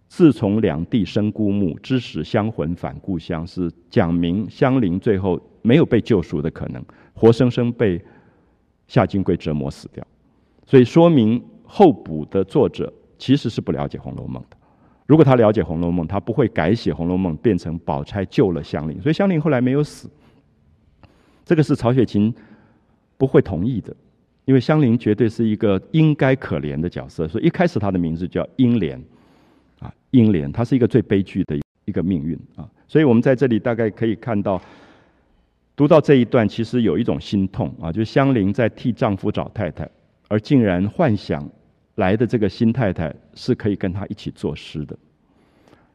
[0.06, 6.80] 自从两地生孤木，知使香魂返故乡，是讲明香菱最后没有被救赎的可能，
[7.12, 8.00] 活生生被
[8.86, 10.06] 夏金贵折磨死掉。
[10.64, 11.42] 所以说明。
[11.66, 14.56] 后补的作者其实是不了解《红楼梦》的。
[15.06, 20.08] 如果他了解《红楼梦》，他不会改写《红楼梦》变成宝钗救了香菱，所以香菱后来没有死。
[21.44, 22.34] 这个是曹雪芹
[23.18, 23.94] 不会同意的，
[24.46, 28.98] 因为香菱绝对是一个应该可怜的角色，所以一开始她的名字叫英莲，
[29.80, 32.66] 啊，英莲，她是一个最悲剧的一个命运啊。
[32.88, 34.58] 所以我们在这里大概可以看到，
[35.76, 39.86] 读到这一段，其实有一种心痛啊，就是香菱在替丈夫找太太，
[40.28, 41.46] 而竟然幻想。
[41.96, 44.96] 来的这个新太太是可以跟他一起作诗的，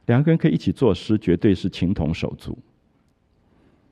[0.06, 2.58] 两个人可以一起作诗，绝对是情同手足。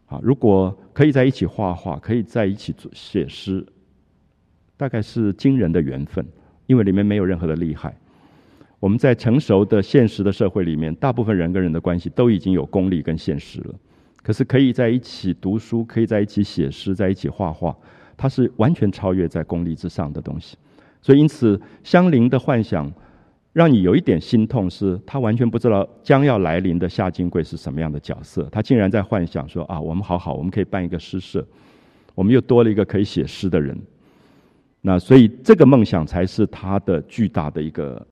[0.07, 3.65] 啊，如果可以在一起画画，可以在一起写诗，
[4.77, 6.25] 大概是惊人的缘分，
[6.65, 7.93] 因为里面没有任何的利害。
[8.79, 13.75] 我们在成熟的现实的社会里面，大部分人跟人的关系都已经有功利跟现实了，
[14.23, 17.75] 可是可以在一起读书，可以在一起写诗，在一起画画，
[18.15, 20.55] 它是完全超越在功利之上的东西。
[21.01, 22.91] 所以，因此，香菱的幻想
[23.53, 28.47] 让你有一点心痛，是他完全不知道将要来临的夏金贵是什么样的角色。
[28.51, 31.45] 他竟然在幻想说：“啊，我们好好，我们可以办一个诗社，
[32.13, 33.77] 我们又多了一个可以写诗的人。”
[34.81, 38.05] 那所以，这个梦想才是他的巨大的一个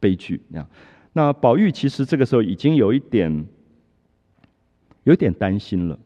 [0.00, 0.40] 悲剧。
[0.48, 0.66] 那
[1.12, 3.46] 那宝玉其实这个时候已经有一点
[5.04, 5.98] 有点担心了。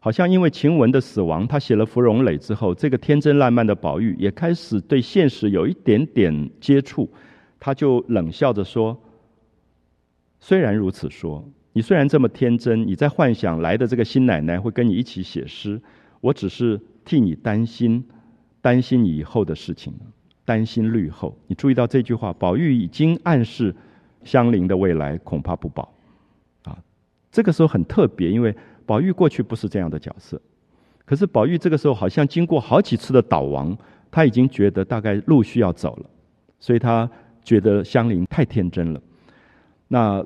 [0.00, 7.10] 好像因为晴雯的死亡，他写了《芙蓉蕾》之后，这个天真烂漫的宝玉也开始对现实有一点点接触，
[7.58, 8.96] 他就冷笑着说
[10.38, 15.80] ：“虽然如此说，你虽然这么天真，你在幻想来的这个新奶奶会跟你一起写诗，
[16.20, 18.04] 我只是替你担心，
[18.60, 19.92] 担心你以后的事情，
[20.44, 21.36] 担心绿后。
[21.48, 23.74] 你注意到这句话，宝玉已经暗示
[24.22, 25.92] 香菱的未来恐怕不保。
[26.62, 26.78] 啊，
[27.32, 28.54] 这个时候很特别，因为。
[28.88, 30.40] 宝玉过去不是这样的角色，
[31.04, 33.76] 可是宝玉这个时候好像经过好几次的倒亡，
[34.10, 36.06] 他已经觉得大概陆续要走了，
[36.58, 37.08] 所以他
[37.44, 39.00] 觉得香菱太天真了。
[39.88, 40.24] 那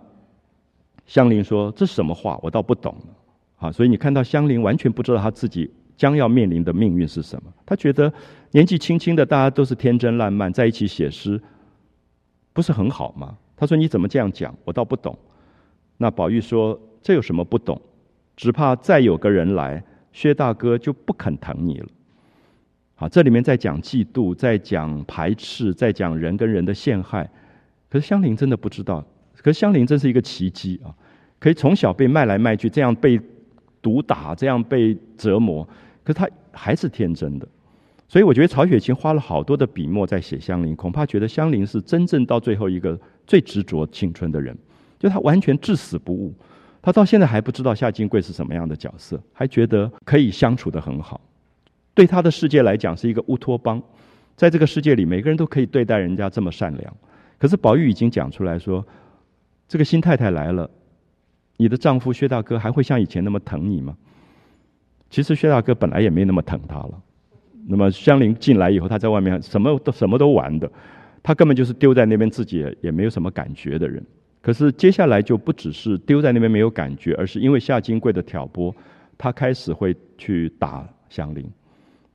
[1.06, 2.38] 香菱说：“这是什么话？
[2.40, 2.94] 我倒不懂。”
[3.58, 7.52] 啊，所以你看到香菱完全不知道他自己将要面临的命运是什么。
[7.66, 8.12] 他觉得
[8.52, 11.40] 年纪轻轻的，大家都是天真烂漫，在一起写诗，
[12.52, 13.36] 不是很好吗？
[13.56, 14.54] 他说：“你怎么这样讲？
[14.64, 15.18] 我倒不懂。”
[15.98, 17.80] 那宝玉说：“这有什么不懂？
[18.42, 19.80] 只怕再有个人来，
[20.10, 21.86] 薛大哥就不肯疼你了。”
[22.96, 27.30] 好，这里面在讲嫉妒，在讲排斥，在讲人跟人的陷害。
[27.88, 29.04] 可是香菱真的不知道。
[29.36, 30.90] 可是香菱真是一个奇迹啊！
[31.38, 33.20] 可以从小被卖来卖去，这样被。
[33.80, 35.68] 毒打这样被折磨，
[36.04, 37.48] 可是他还是天真的，
[38.06, 44.56] 所以我觉得曹雪芹花了好多的笔墨在写香菱，恐怕觉得香菱是真正到最后一个最执着青春的人，
[45.00, 46.32] 就他完全至死不悟，
[46.82, 51.20] 他到现在还不知道夏金贵是什么样的角色，还觉得可以相处的很好，
[51.94, 53.80] 对他的世界来讲是一个乌托邦，
[54.36, 56.96] 在这个世界里每个人都可以对待人家这么善良，
[57.38, 58.84] 可是宝玉已经讲出来说，
[59.68, 60.68] 这个新太太来了。
[61.58, 63.96] 你的丈夫薛大哥还会像以前那么疼你吗？
[65.08, 67.00] 其实薛大哥本来也没那么疼她了。
[67.68, 70.68] 那么香菱进来以后，他在外面什么都什么都玩的，
[71.22, 74.04] 他根本就是丢在那边自己也没有什么感觉的人。
[74.42, 78.74] 可是接下来就不只是丢在那边没有感觉，而是因为夏金贵的挑拨，
[79.16, 81.50] 他开始会去打香菱，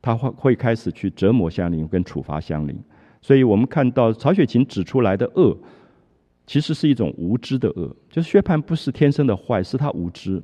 [0.01, 2.77] 他会会开始去折磨香菱跟处罚香菱。
[3.21, 5.57] 所以我们看到曹雪芹指出来的恶。
[6.49, 10.41] 其实是一种无知的恶，就是薛蟠不是天生的坏，是他无知，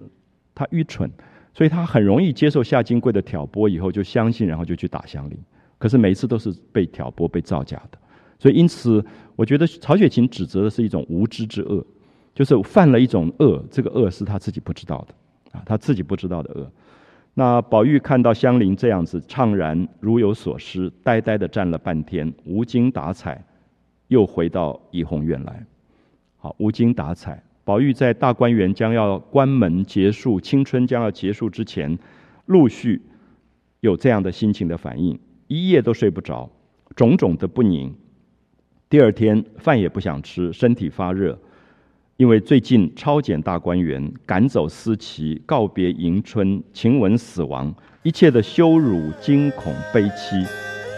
[0.53, 1.09] 他愚蠢，
[1.53, 5.39] 所以他很容易接受夏金贵的挑拨，以后就相信，然后就去打香菱。
[5.77, 7.97] 可是每一次都是被挑拨、被造假的，
[8.43, 9.01] 所以因此，
[9.37, 11.81] 我觉得曹雪芹指责的是一种无知之恶，
[12.35, 16.69] 就是犯了一种恶，这个恶是他自己不知道的啊，他自己不知道的恶。
[17.35, 23.41] 那宝玉看到香菱这样子怅然如有所失，呆呆的站了半天，无精打采，
[24.09, 25.65] 又回到怡红院来。
[26.35, 27.41] 好，无精打采。
[27.63, 31.97] 宝玉在大观园将要关门结束，青春将要结束之前，
[32.47, 33.01] 陆续
[33.79, 35.17] 有这样的心情的反应，
[35.47, 36.49] 一夜都睡不着，
[36.93, 37.95] 种种的不宁。
[38.93, 41.35] 第二天饭也不想吃，身体发热，
[42.15, 47.73] 因为最近超检大观园，赶走思琪，告别迎春，晴雯死亡，
[48.03, 50.45] 一切的羞辱、惊恐、悲戚，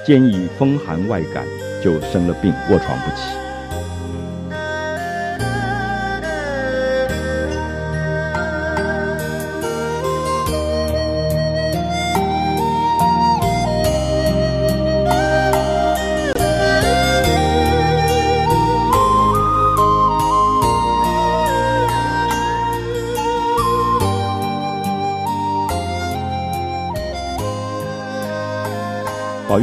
[0.06, 1.46] 兼以风寒外感，
[1.82, 3.45] 就生了病，卧床不起。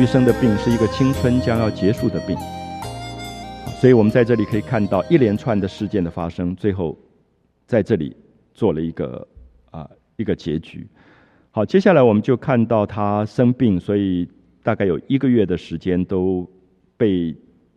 [0.02, 2.36] 医生的病是一个青春将要结束的病，
[3.80, 6.98] 所以我们在这里可以看到一连串的事件的发生，最后
[7.68, 8.16] 在这里
[8.52, 9.24] 做了一个
[9.70, 10.84] 啊一个结局。
[11.52, 14.28] 好，接下来我们就看到他生病，所以
[14.64, 16.44] 大概有一个月的时间都
[16.96, 17.32] 被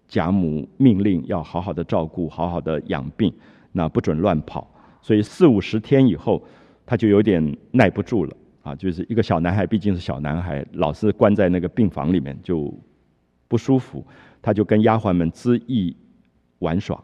[0.07, 3.31] 贾母命令要好好的照顾，好好的养病，
[3.71, 4.67] 那不准乱跑。
[4.99, 6.43] 所以四五十天以后，
[6.87, 8.35] 他就有点耐不住了。
[8.65, 12.73] 啊，就是一个小男孩，毕竟是小男孩，老是关在那个病房里面就
[13.47, 14.03] 不舒服。
[14.41, 15.95] 他就跟丫鬟们恣意
[16.59, 17.03] 玩耍，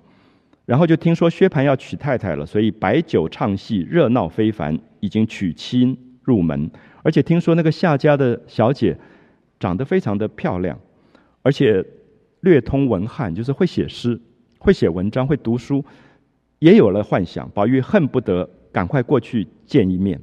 [0.66, 6.70] 然后就听说薛蟠要娶太太了，所以摆酒唱戏，热闹非凡，已经娶亲入门。
[7.04, 8.98] 而且听说那个夏家的小姐
[9.60, 10.80] 长得非常的漂亮，
[11.44, 11.86] 而且
[12.40, 14.20] 略通文翰，就是会写诗、
[14.58, 15.86] 会写文章、会读书，
[16.58, 17.48] 也有了幻想。
[17.52, 20.20] 宝玉恨不得赶快过去见一面。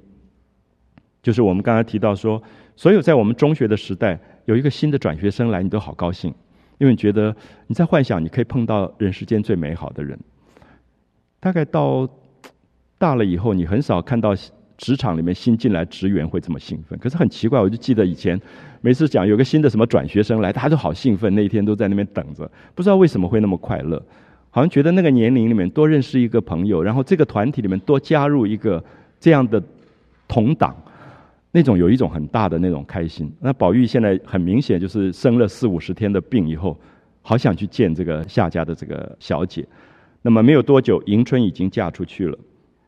[1.29, 2.43] 就是我们刚才提到说，
[2.75, 6.33] 所有在我们中学的时代，有一个新的转学生来，你都好高兴，
[6.79, 10.19] 因为你觉得你在幻想你可以碰到人世间最美好的人。
[11.39, 12.09] 大概到
[12.97, 14.35] 大了以后，你很少看到
[14.79, 16.99] 职场里面新进来职员会这么兴奋。
[16.99, 18.41] 可是很奇怪，我就记得以前
[18.81, 24.03] 每次讲有个新的什么转学生来，大家都好兴奋，那一天都在那边等着，不知道为什么会那么快乐，
[24.49, 28.83] 好像觉得那个年龄里面多认识一个朋友，然后这个团体里面多加入一个
[29.21, 29.63] 这样的
[30.27, 30.75] 同党。
[31.51, 33.33] 那种有一种很大的那种开心。
[33.41, 36.79] 那宝玉现在很明显就是生了四五十天的病以后，
[37.23, 39.67] 好想去见这个夏家的这个小姐。
[40.21, 42.39] 那么没有多久，迎春已经嫁出去了。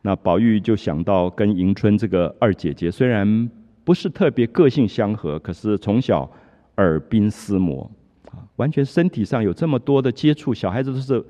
[0.03, 3.51] 那宝玉就想到跟迎春这个二姐姐，虽然
[3.85, 6.31] 不是特别个性相合，可是从小
[6.77, 7.91] 耳鬓厮磨
[8.31, 11.25] 啊，完全身体上有这么多的接触，小孩子都是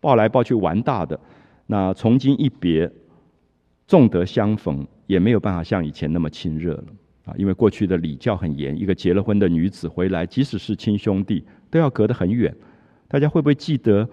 [0.00, 1.18] 抱来抱去玩大的。
[1.66, 2.90] 那从今一别，
[3.86, 4.86] 纵得相逢。
[5.06, 6.84] 也没有办法像以前那么亲热了
[7.26, 7.34] 啊！
[7.36, 12.56] 因为过去的礼教很严，一个结了婚的女子回来，即使是亲兄弟，都要隔得很远。
[13.06, 14.08] 大家会不会记得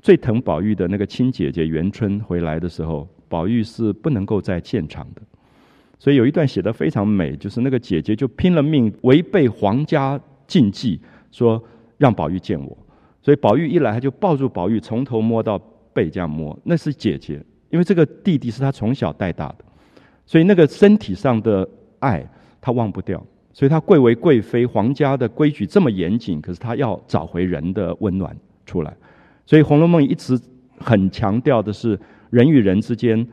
[0.00, 5.22] 最疼宝玉的那个亲姐姐元春回来的时候，宝玉是不能够在现场的。
[5.98, 11.00] 所以有一段写的非常美，就是那个姐姐就拼了命违背皇家禁忌，
[11.32, 11.60] 说
[11.98, 12.78] 让宝玉见我。
[13.20, 15.58] 所以宝玉一来，他就抱住宝玉，从头摸到
[15.92, 16.56] 背这样摸。
[16.62, 19.64] 那是姐姐，因为这个弟弟是他从小带大的，
[20.26, 21.68] 所以那个身体上的
[21.98, 22.24] 爱
[22.60, 23.20] 他忘不掉。
[23.54, 28.96] 所以他贵为贵妃，皇家的规矩这么严谨，可是他要找回人的温暖出来。
[29.44, 30.40] 所以《红楼梦》一直
[30.78, 31.98] 很强调的是
[32.30, 33.26] 人与人之间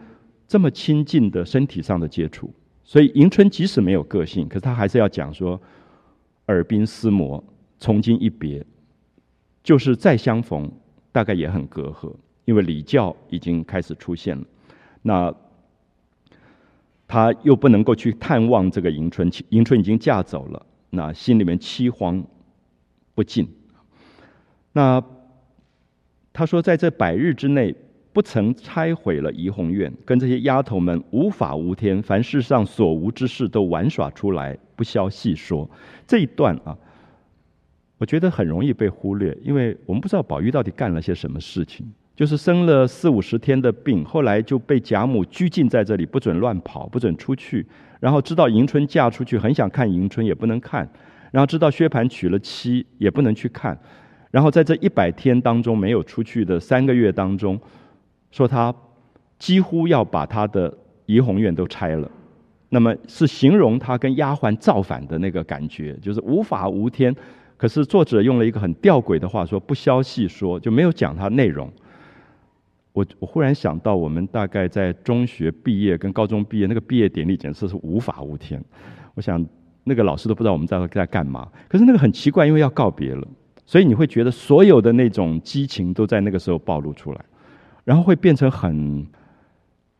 [0.46, 2.54] 这么亲近的身体上的接触。
[2.84, 5.62] 所以迎春即使没有个性，可是他还是要讲说
[6.48, 7.42] ：“耳鬓厮磨，
[7.78, 8.66] 从今一别，
[9.64, 10.70] 就是再相逢，
[11.14, 12.14] 大概也很隔阂，
[12.50, 14.44] 因为礼教已经开始出现了。
[15.04, 15.34] 那
[17.08, 22.24] 他又不能够去探望这个迎春，迎春已经嫁走了，那心里面凄惶
[23.14, 23.48] 不尽。
[24.72, 25.04] 那
[26.34, 27.76] 他说，在这百日之内。”
[28.12, 35.70] 不曾拆毁了怡红院，跟这些丫头们无法无天，凡世上所无之事都玩耍出来，不消细说。
[36.08, 36.76] 这一段啊，
[38.00, 41.86] 我觉得很容易被忽略，因为我们不知道宝玉到底干了些什么事情。
[42.20, 47.66] 就是生了四五十天的病，后来就被贾母拘禁在这里，不准乱跑，不准出去。
[48.02, 50.86] 然后知道迎春嫁出去，很想看迎春，也不能看。
[51.32, 53.80] 然后知道薛蟠娶了妻，也不能去看。
[54.32, 57.58] 然后在这一百天当中没有出去的三个月当中。
[58.32, 58.76] 说他
[59.38, 62.12] 几乎要把他的怡红院都拆了，
[62.68, 67.16] 那么是形容他跟丫鬟造反的那个感觉，就是无法无天。
[67.56, 71.72] 可是作者用了一个很吊诡的话说：“不消细说，就没有讲他内容。”
[73.00, 78.62] 我我忽然想到，我们大概在中学毕业跟高中毕业那个毕业典礼，简直是无法无天。
[79.16, 79.46] 我想
[79.86, 81.48] 那个老师都不知道我们在在干嘛。
[81.70, 83.26] 可是那个很奇怪，因为要告别了，
[83.66, 87.22] 所以你会觉得所有的那种激情都在那个时候暴露出来。
[87.86, 89.08] 然后会变成很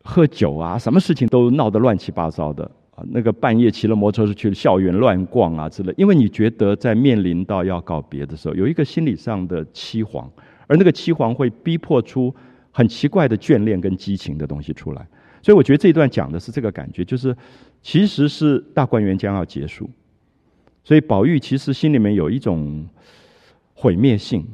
[0.04, 3.02] 喝酒啊，什么事情都闹得乱七八糟的啊。
[3.08, 5.94] 那个半夜骑了摩托车去校园乱逛啊之类。
[5.96, 10.28] 因为你觉得在面临到要告别的时候，有一个心理上的期惶，
[10.66, 12.32] 而那个期惶会逼迫出
[12.70, 15.06] 很奇怪的眷恋跟激情的东西出来。
[15.42, 17.36] 所以我觉得这一段讲的是这个感觉，就是
[17.82, 19.88] 其实是大观园将要结束，
[20.84, 22.86] 所以宝玉其实心里面有一种
[23.74, 24.46] 毁灭性，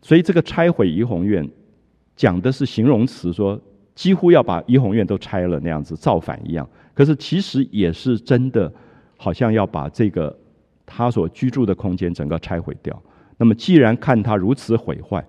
[0.00, 1.48] 所以这个拆毁怡红院。
[2.14, 3.58] 讲的是形容词，说
[3.94, 6.68] 几乎要把怡红院都拆了那样子造反一样。
[6.92, 8.70] 可是其实也是真的，
[9.16, 10.38] 好像要把这个
[10.84, 13.02] 他所居住的空间整个拆毁掉。
[13.38, 15.26] 那么既然看他如此毁坏，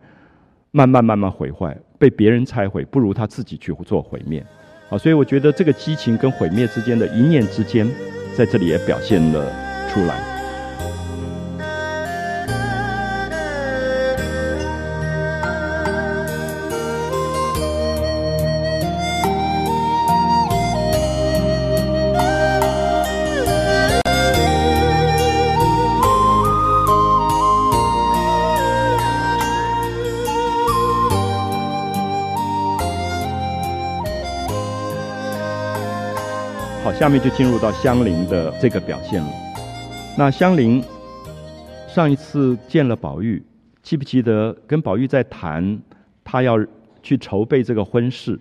[0.75, 4.43] 慢慢慢慢毁坏，被别人拆毁，不如他自己去做毁灭。
[4.89, 7.87] 啊，所以我觉得这个激情跟毁灭之间的一念之间，
[8.35, 9.45] 在这里也表现了
[9.87, 10.32] 出来。
[37.03, 39.29] 下面就进入到香菱的这个表现了。
[40.17, 40.81] 那香菱
[41.85, 43.43] 上一次见了宝玉，
[43.81, 45.81] 记不记得跟宝玉在谈，
[46.23, 46.57] 他要
[47.01, 48.39] 去筹备这个婚事，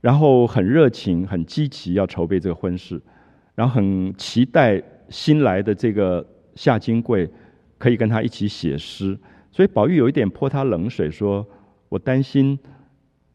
[0.00, 3.00] 然后很热情、很积极要筹备这个婚事，
[3.54, 6.26] 然后很期待新来的这个
[6.56, 7.30] 夏金贵
[7.78, 9.16] 可以跟他一起写诗。
[9.52, 11.46] 所以宝玉有一点泼他冷水，说
[11.88, 12.58] ：“我担心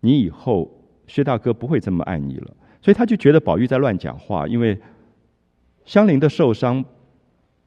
[0.02, 0.70] 你以后
[1.08, 4.78] 薛大哥不会这么爱你了。”所以他就觉得宝玉在乱讲话，因为
[5.86, 6.84] 香菱的受伤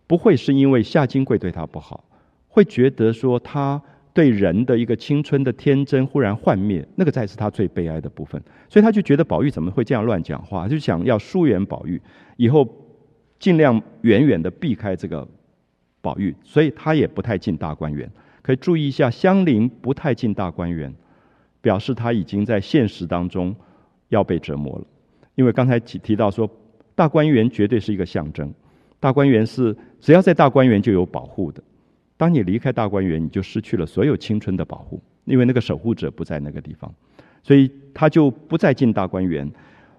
[0.06, 2.04] 不会是因为夏金贵对他不好，
[2.48, 3.80] 会觉得说他
[4.12, 8.40] 对人的一个青春的天真忽然幻灭，那个才是他最悲哀的部分。
[8.68, 12.00] 所以他就觉得宝玉怎么会这样乱讲话，就想要疏远宝玉，
[12.36, 12.68] 以后
[13.38, 15.26] 尽量远远的避开这个
[16.00, 16.34] 宝玉。
[16.42, 18.10] 所以他也不太进大观园。
[18.42, 20.94] 可以注意一下，香菱不太进大观园，
[21.60, 23.54] 表示他已经在现实当中
[24.10, 24.84] 要被折磨了。
[25.34, 26.48] 因为刚才提提到说，
[26.94, 28.52] 大观园绝对是一个象征，
[29.00, 31.62] 大观园是只要在大观园就有保护的，
[32.16, 36.94] 当你离开大观园，你就失去了所有青春的保护，因为那个守护者不在那个地方，
[37.42, 39.50] 所以他就不再进大观园，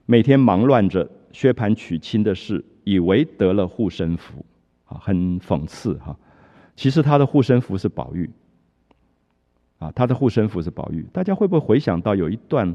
[0.05, 4.45] 每天忙乱着薛蟠娶亲的事，以为得了护身符，
[4.85, 6.17] 啊，很讽刺哈，
[6.77, 8.29] 其实他的护身符是宝玉，
[9.79, 12.73] 啊，他的护身符是宝玉，大家会不会回想到有一段？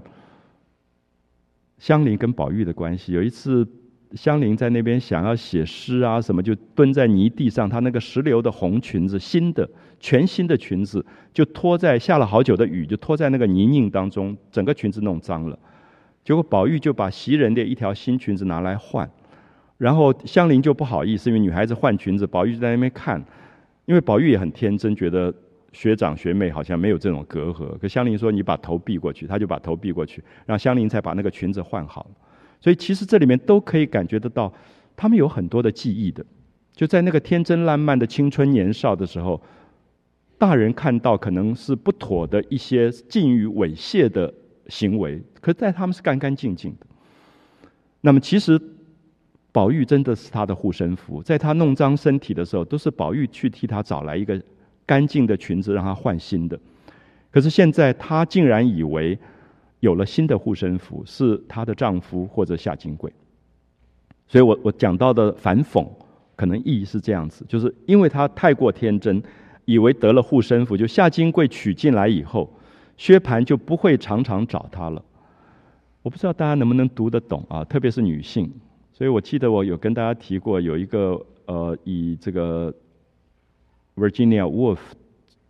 [1.81, 3.67] 香菱跟宝玉的关系，有一次
[4.13, 9.69] 香菱在那边想要写诗啊，什么就蹲在泥地上，她那个石榴的红裙子，新的
[9.99, 15.59] 全新的裙子，就拖在下了好久的雨，就拖在那个泥泞当中，整个裙子弄脏了。
[16.23, 19.11] 结果宝玉就把袭人的一条新裙子拿来换，
[19.79, 23.25] 然后香菱就不好意思，因为女孩子换裙子，宝玉就在那边看，
[23.87, 25.35] 因为宝玉也很天真，觉得
[25.73, 27.79] 学长学妹好像没有这种隔阂。
[27.79, 32.11] 可香菱说：“你把头避过去。”他就把头避过去，让香菱才把那个裙子换好。
[32.61, 34.53] 所以其实这里面都可以感觉得到，
[34.97, 36.25] 他们有很多的记忆的。
[36.75, 39.41] 就在那个天真烂漫的青春年少的时候，
[40.39, 44.33] 大人看到可能是不妥的一些近于猥亵的
[44.69, 46.87] 行为，可在他们是干干净净的。
[48.01, 48.59] 那么其实
[49.53, 54.41] 宝玉真的是他的护身符，在他弄脏身体的时候，都是宝玉去替他找来一个
[54.91, 56.59] 干净的裙子让他换新的。
[57.31, 59.19] 可是现在他竟然以为。
[59.81, 63.11] 有了新的护身符，是她的丈夫或者夏金贵。
[64.29, 65.89] 所以我我讲到的反讽，
[66.37, 69.23] 可能意义是这样子，就是因为她太过天真，
[69.65, 72.53] 以为得了护身符，就夏金贵娶进来以后，
[72.99, 75.03] 薛蟠就不会常常找她了。
[76.03, 78.53] 我不知道大家能不能读得懂啊，特别是女性。
[78.93, 82.71] 所以我记得我有跟大家提过，有一个呃，以这个
[83.97, 84.79] Virginia Woolf。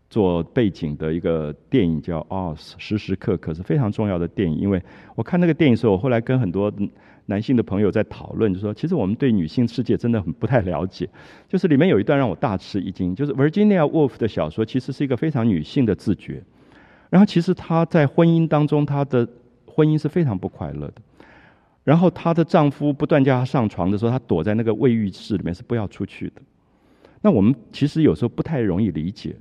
[0.09, 4.59] 做背景的一个电影叫《Oz》，时时刻刻是非常重要的电影。
[4.59, 4.83] 因为
[5.15, 6.73] 我看那个电影的时候，我后来跟很多
[7.27, 11.09] 男性的朋友在讨论，就说其实我们对女性世界真的很不太了解。
[11.47, 16.43] 就是里面有一段让我大吃一惊，就是 Virginia Woolf 的小说其实是一个非常女性的自觉。
[17.09, 19.29] 然后其实她在婚姻当中，她的
[19.65, 20.95] 婚姻是非常不快乐的。
[21.85, 26.43] 然后她的丈夫不断叫她上床的时候，她躲在那个卫浴室里面是不要出去的。
[27.21, 29.37] 那我们其实有时候不太容易理解。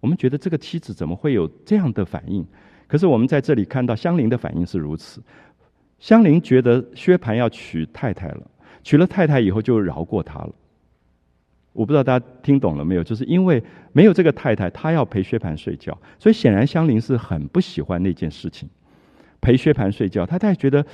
[0.00, 2.46] 我们觉得这个妻子怎么会有这样的反应？
[2.86, 5.22] 可是我们在这里看到香菱的反应是如此。
[5.98, 8.42] 香菱觉得薛蟠要娶太太了，
[8.82, 10.52] 娶了太太以后就饶过他了。
[11.72, 13.02] 我不知道大家听懂了没有？
[13.02, 13.62] 就是因为
[13.92, 18.68] 没有这个太太，他要陪薛蟠睡觉，所以显然香菱是很不喜欢那件事情。
[19.40, 20.84] 陪薛蟠睡觉，他太觉得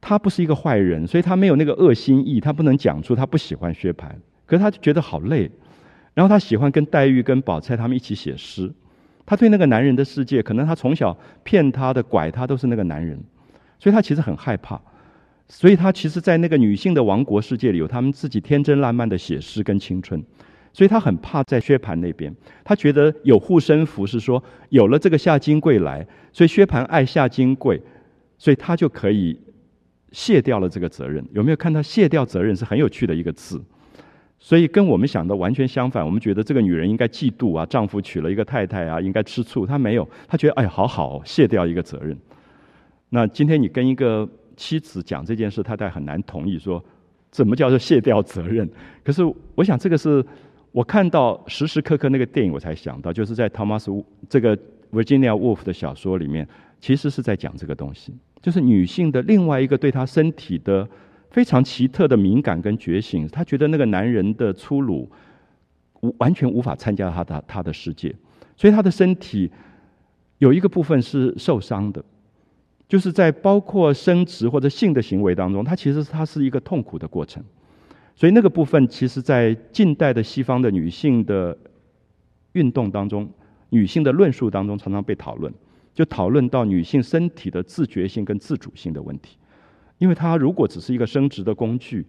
[0.00, 4.10] 他不是一个坏人，所以他没有那个恶心意，他不能讲出他不喜欢薛蟠，
[4.44, 5.50] 可是他就觉得好累。
[6.14, 8.72] 然后他喜欢跟黛玉、跟宝钗他们一起写诗，
[9.24, 13.18] 他对那个男人的世界，可能他从小骗他的、拐他都是那个男人，
[13.78, 14.80] 所以他其实很害怕。
[15.50, 20.22] 所以他其实，在那个女性的王国世界里，有他们自己天真烂漫的写诗跟青春，
[20.74, 22.30] 所以他很怕在薛蟠那边。
[22.62, 27.80] 他觉得有护身符是说，有了这个夏金贵来，所以薛蟠爱夏金贵，
[28.36, 29.40] 所以他就可以
[30.12, 31.26] 卸掉了这个责任。
[31.32, 33.58] 有没有看到“卸掉责任”是很有趣的一个字？
[34.40, 39.66] 所以跟我们想的完全相反，我们觉得这个女人应该嫉妒啊，丈夫娶了一个太太啊，应该吃醋。
[39.66, 42.16] 她没有，她觉得哎呀，好好卸掉一个责任。
[43.08, 46.82] 那今天你跟一个妻子讲这件事，太太很难同意，说
[47.32, 48.68] 怎么叫做卸掉责任？
[49.02, 49.24] 可是
[49.56, 50.24] 我想这个是
[50.70, 54.56] 我看到时时刻刻那个电影，我才想到，就是在 Thomas 这个
[54.92, 56.46] Virginia Woolf 的小说里面，
[56.80, 60.88] 其实是在讲这个东西，就是女性的另外一个对她身体的。
[61.30, 65.10] 非常奇特的敏感跟觉醒，她觉得那个男人的粗鲁，
[66.00, 68.14] 无完全无法参加她的她的世界，
[68.56, 69.50] 所以她的身体
[70.38, 72.04] 有一个部分是受伤的，
[72.88, 77.42] 就是在包括生殖或者性的行为当中，它其实它是一个痛苦的过程，
[78.14, 81.56] 所以那个部分其实，在近代的西方的女性的
[82.52, 83.28] 运动当中，
[83.70, 85.52] 女性的论述当中常常被讨论，
[85.92, 89.37] 就讨论到女性身体的自觉性跟自主性的问题。
[89.98, 92.06] 因为他如果只是一个生殖的工具，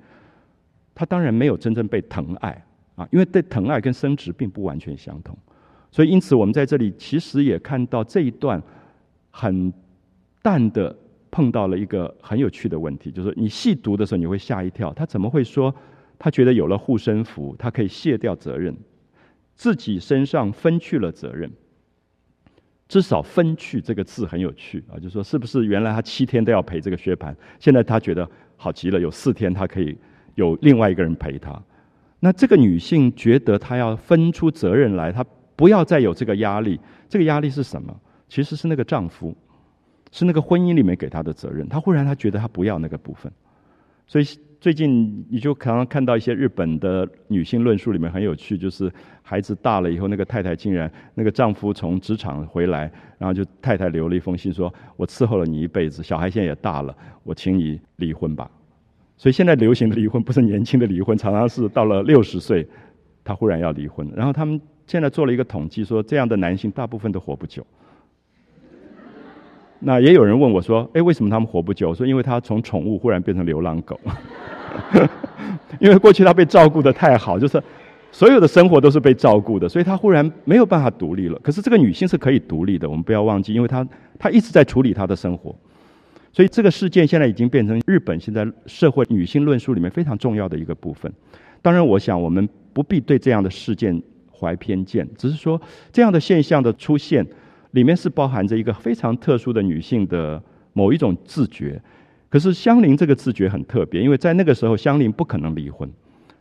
[0.95, 3.07] 他当然没有真正被疼爱啊。
[3.11, 5.37] 因为对疼爱跟生殖并不完全相同，
[5.91, 8.61] 所以因此我们在这里其实也看到这一段
[9.31, 9.73] 很
[10.41, 10.95] 淡的
[11.31, 15.73] 碰到了一个很有趣的问题，就是你细读的时候你会吓一跳，他怎么会说
[16.17, 18.75] 他觉得有了护身符，他可以卸掉责任，
[19.55, 21.51] 自己身上分去了责任。
[22.89, 29.97] 至少分去这个字很有趣啊，就说是不是原来他七天都要陪这个薛蟠，现在他觉得好极了，有四天他可以
[30.35, 31.57] 有另外一个人陪他。
[32.19, 35.23] 那这个女性觉得她要分出责任来，她
[35.55, 36.77] 不要再有这个压力。
[37.07, 37.95] 这个压力是什么？
[38.27, 39.33] 其实是那个丈夫，
[40.11, 41.69] 是那个婚姻里面给她的责任。
[41.69, 43.31] 她忽然她觉得她不要那个部分，
[44.07, 44.25] 所以。
[44.61, 48.91] 最近你就常常看到一些日本的女性论述里面很有趣，就是
[49.21, 58.51] 孩子大了以后，那个太太竟然那个丈夫从职场回来，然后就太太留了一封信说：“我伺候了你一辈子，小孩现在也大了，我请你离婚吧。”
[59.15, 62.67] 所以现在流行的离婚不是年轻的离婚，常常是到了六十岁，
[63.23, 64.09] 他忽然要离婚。
[64.13, 67.65] 然后他们现在做了一个统计，说这样的男性大部分都活不久。
[69.79, 73.99] 那也有人问我说：“哎，为什么他们活不久？”我说：“因为他从宠物忽然变成流浪狗。
[75.79, 77.61] ”因为过去他被照顾的太好，就是
[78.11, 81.39] 所有的生活都是被照顾的，所以他忽然没有办法独立了。
[81.41, 83.87] 可是这个女性是可以独立的，我们不要忘记，因为她
[84.17, 85.55] 她一直在处理她的生活，
[86.33, 91.11] 所以这个事件现在已经变成日本现在社会女性论述里面非常重要的一个部分。
[91.61, 94.01] 当然，我想我们不必对这样的事件
[94.31, 95.61] 怀偏见，只是说
[95.91, 97.25] 这样的现象的出现
[97.71, 100.41] 里面是包含着一个非常特殊的女性的
[100.73, 101.81] 某一种自觉。
[102.29, 105.89] 可是香菱这个自觉很特别，因为在那个时候香菱不可能离婚，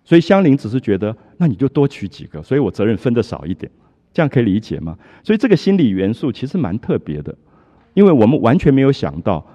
[0.05, 3.70] 所以香菱只是觉得那你就多娶几个，所以我责任分得少一点，
[4.12, 4.98] 这样可以理解吗？
[5.22, 7.34] 所以这个心理元素其实蛮特别的，
[7.94, 9.46] 因为我们完全没有想到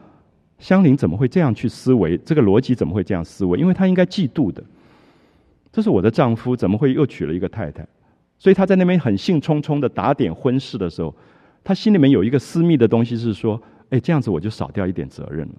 [0.57, 3.59] 香菱怎么会这样去思维，这个逻辑怎么会这样思维？
[3.59, 4.63] 因为她应该嫉妒的，
[5.71, 7.85] 这是我的丈夫怎么会又娶了一个太太？
[8.39, 11.15] 所以他在那边很兴冲冲的打点婚事的时候，
[11.63, 15.55] 他心里面有一个私密的东西是说：哎，这样子我就少掉一点责任了。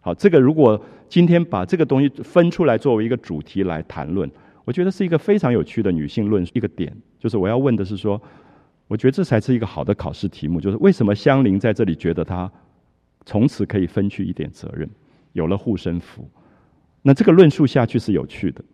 [0.00, 4.30] 好，这个如果今天把这个东西分出来作为一个主题来谈论，
[4.64, 6.94] 我觉得是一个非常有趣的女性论一个点。
[7.18, 8.20] 就是我要问的是说，
[8.88, 12.50] 我觉得这才是一个好的考试题目，就是为什么香菱在这里觉得她
[13.24, 14.88] 从此可以分去一点责任，
[15.32, 16.28] 有了护身符？
[17.02, 18.64] 那这个论述下去是有趣的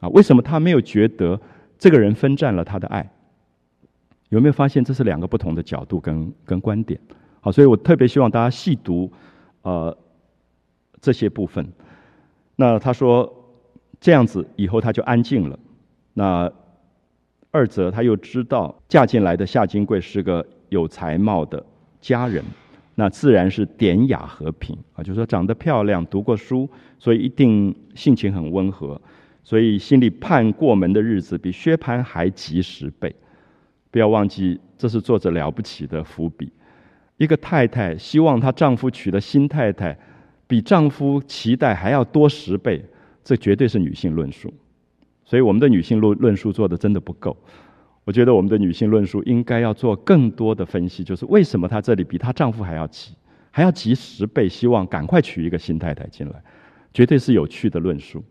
[0.00, 0.08] 啊？
[0.10, 1.40] 为什么她没有觉得
[1.78, 3.10] 这个人分占了她的爱？
[4.28, 7.00] 有没有发现这是两个不同的角度跟跟观点？
[7.40, 9.10] 好，所以我特别希望大家细读，
[9.62, 9.96] 呃。
[11.00, 11.64] 这些部分，
[12.56, 13.32] 那他说
[14.00, 15.56] 这样子以后他就安静了。
[16.12, 16.52] 那
[17.52, 21.64] 二则他又知道嫁进来的夏金贵是个有才貌的
[22.00, 22.42] 佳人，
[22.96, 26.68] 那自然是典雅和平啊，就说长得漂亮，读过书，
[26.98, 29.00] 所以一定性情很温和，
[29.44, 33.14] 所以心里盼过门的日子比薛蟠还急十倍。
[33.90, 36.52] 不要忘记，这是作者了不起的伏笔。
[37.16, 39.98] 一个太太希望她丈夫娶的新太太。
[40.46, 42.82] 比丈夫期待还要多十倍，
[43.22, 44.50] 这绝对是女性论述。
[45.22, 47.36] 所以我们的女性论论述做的真的不够。
[48.04, 53.12] 我觉得我们的女性论述应该要做更多的分析，就是为什么她这里比她丈夫还要急，
[53.50, 56.42] 还要急十倍，希望赶快娶一个新太太进来，
[56.94, 58.24] 绝对是有趣的论述。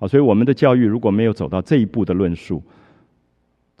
[0.00, 2.60] 啊，所以我们的教育如果没有走到这一步的论述，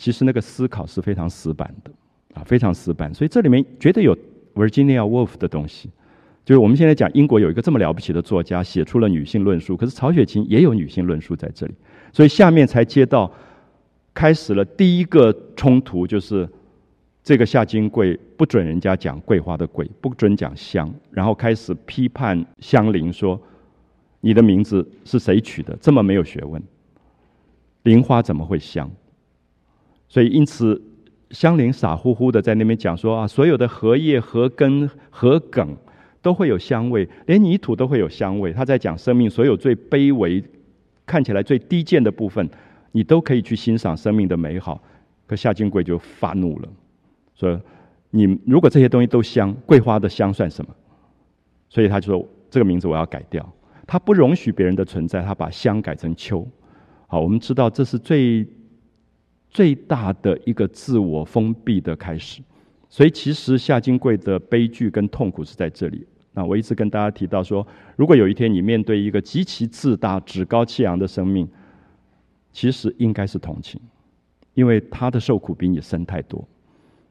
[0.00, 1.90] 其实那个思考是非常死板的，
[2.32, 3.12] 啊，非常死板。
[3.12, 4.16] 所以这里面绝对有
[4.54, 5.90] Virginia Woolf 的东西。
[6.42, 11.74] 就是我们现在讲英国有一个这么了不起的作家写出了女性论述，可是曹雪芹也有女性论述在这里，
[12.14, 13.30] 所以下面才接到
[14.14, 16.48] 开始了第一个冲突，就是
[17.22, 23.38] 这个夏金贵不准人家讲桂花的桂，不准讲香，然后开始批判香菱说
[24.22, 25.76] ：“你的名字是谁取的？
[25.78, 26.60] 这么没有学问，
[27.82, 28.90] 菱花怎么会香？”
[30.10, 30.82] 所以因此
[31.30, 35.74] 香菱傻乎乎的在那边讲说：“啊，所有的荷叶、荷根、荷梗。”
[36.22, 38.52] 都会有香味，连泥土都会有香味。
[38.52, 40.44] 他在讲生命所有最卑微、
[41.06, 42.46] 看起来最低贱的部分，
[42.92, 44.78] 你都可以去欣赏生命的美好。
[45.26, 46.68] 可夏金贵就发怒了，
[47.34, 47.58] 说
[48.12, 50.70] ：“你如果这些东西都香，桂花的香算什么？”
[51.70, 53.50] 所以他就说：“这个名字我要改掉。”
[53.88, 56.46] 他不容许别人的存在，他把香改成秋。
[57.06, 58.46] 好，我们知道这是最
[59.50, 62.40] 最大的一个自我封闭的开始。
[62.88, 66.06] 所以，其实夏金贵的悲剧跟痛苦是在这里。
[66.32, 67.66] 那我一直跟大家提到说，
[67.96, 71.48] 如果有一天你面对一个极其自大、趾高气扬的生命，
[72.52, 73.80] 其实应该是同情，
[74.54, 76.46] 因为他的受苦比你深太多。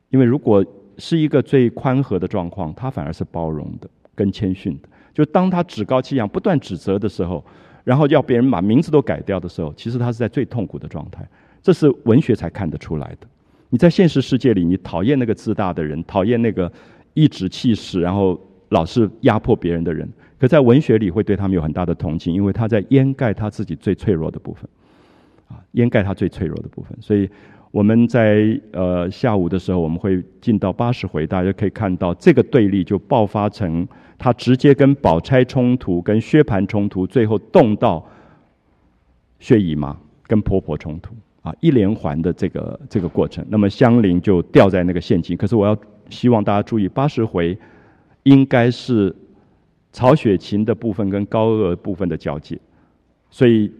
[0.10, 0.66] 因为如果
[0.98, 4.90] 是一个最宽和的状况，他反而是包容的、跟谦逊的。
[5.14, 7.44] 就当他趾高气扬、不断指责的时候，
[7.84, 11.26] 然后要别人把名字都改掉的时候，其实他是在最痛苦的状态。
[11.62, 13.28] 这是文学才看得出来的。
[13.70, 16.72] 你在现实世界里，你讨厌那个自大的人，讨厌那个
[17.14, 20.10] 颐指气使，然后老是压迫别人的人。
[20.40, 24.68] 可在文学里，会对他们有很大的同情，因为他在掩盖他自己最脆弱的部分，
[25.50, 26.98] 啊，掩盖他最脆弱的部分。
[27.02, 27.30] 所以
[27.72, 33.88] 我们在呃下午的时候，我们会进到八十回，大家可以看到这个对立就爆发成
[34.18, 38.04] 他直接跟宝钗冲突，跟薛蟠冲突，最后动到
[39.40, 39.96] 薛姨妈
[40.26, 41.14] 跟婆婆冲突。
[41.42, 45.38] 啊，一连环的这个这个过程，那么香菱就掉在那个陷阱。
[45.38, 45.78] 可是我要
[46.10, 47.58] 希望大家注意，八十回
[48.24, 49.16] 应该是
[49.92, 52.60] 曹雪芹的部分跟高鹗部分的交界，
[53.30, 53.72] 所以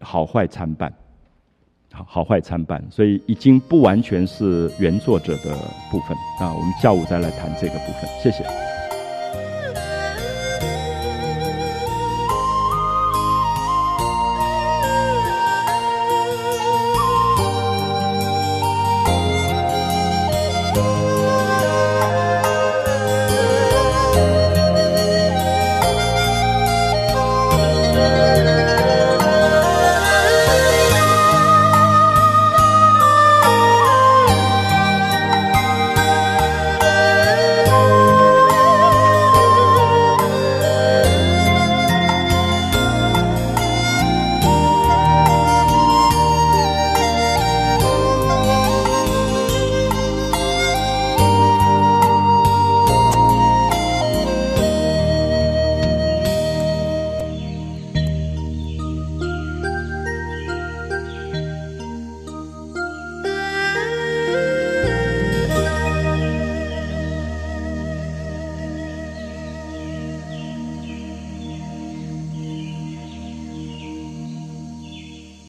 [0.00, 0.92] 好坏参半，
[1.92, 5.54] 好好坏参半，所以已经不完全是原作者的
[5.90, 6.16] 部分。
[6.40, 8.63] 啊，我们下午再来谈这个部分，谢谢。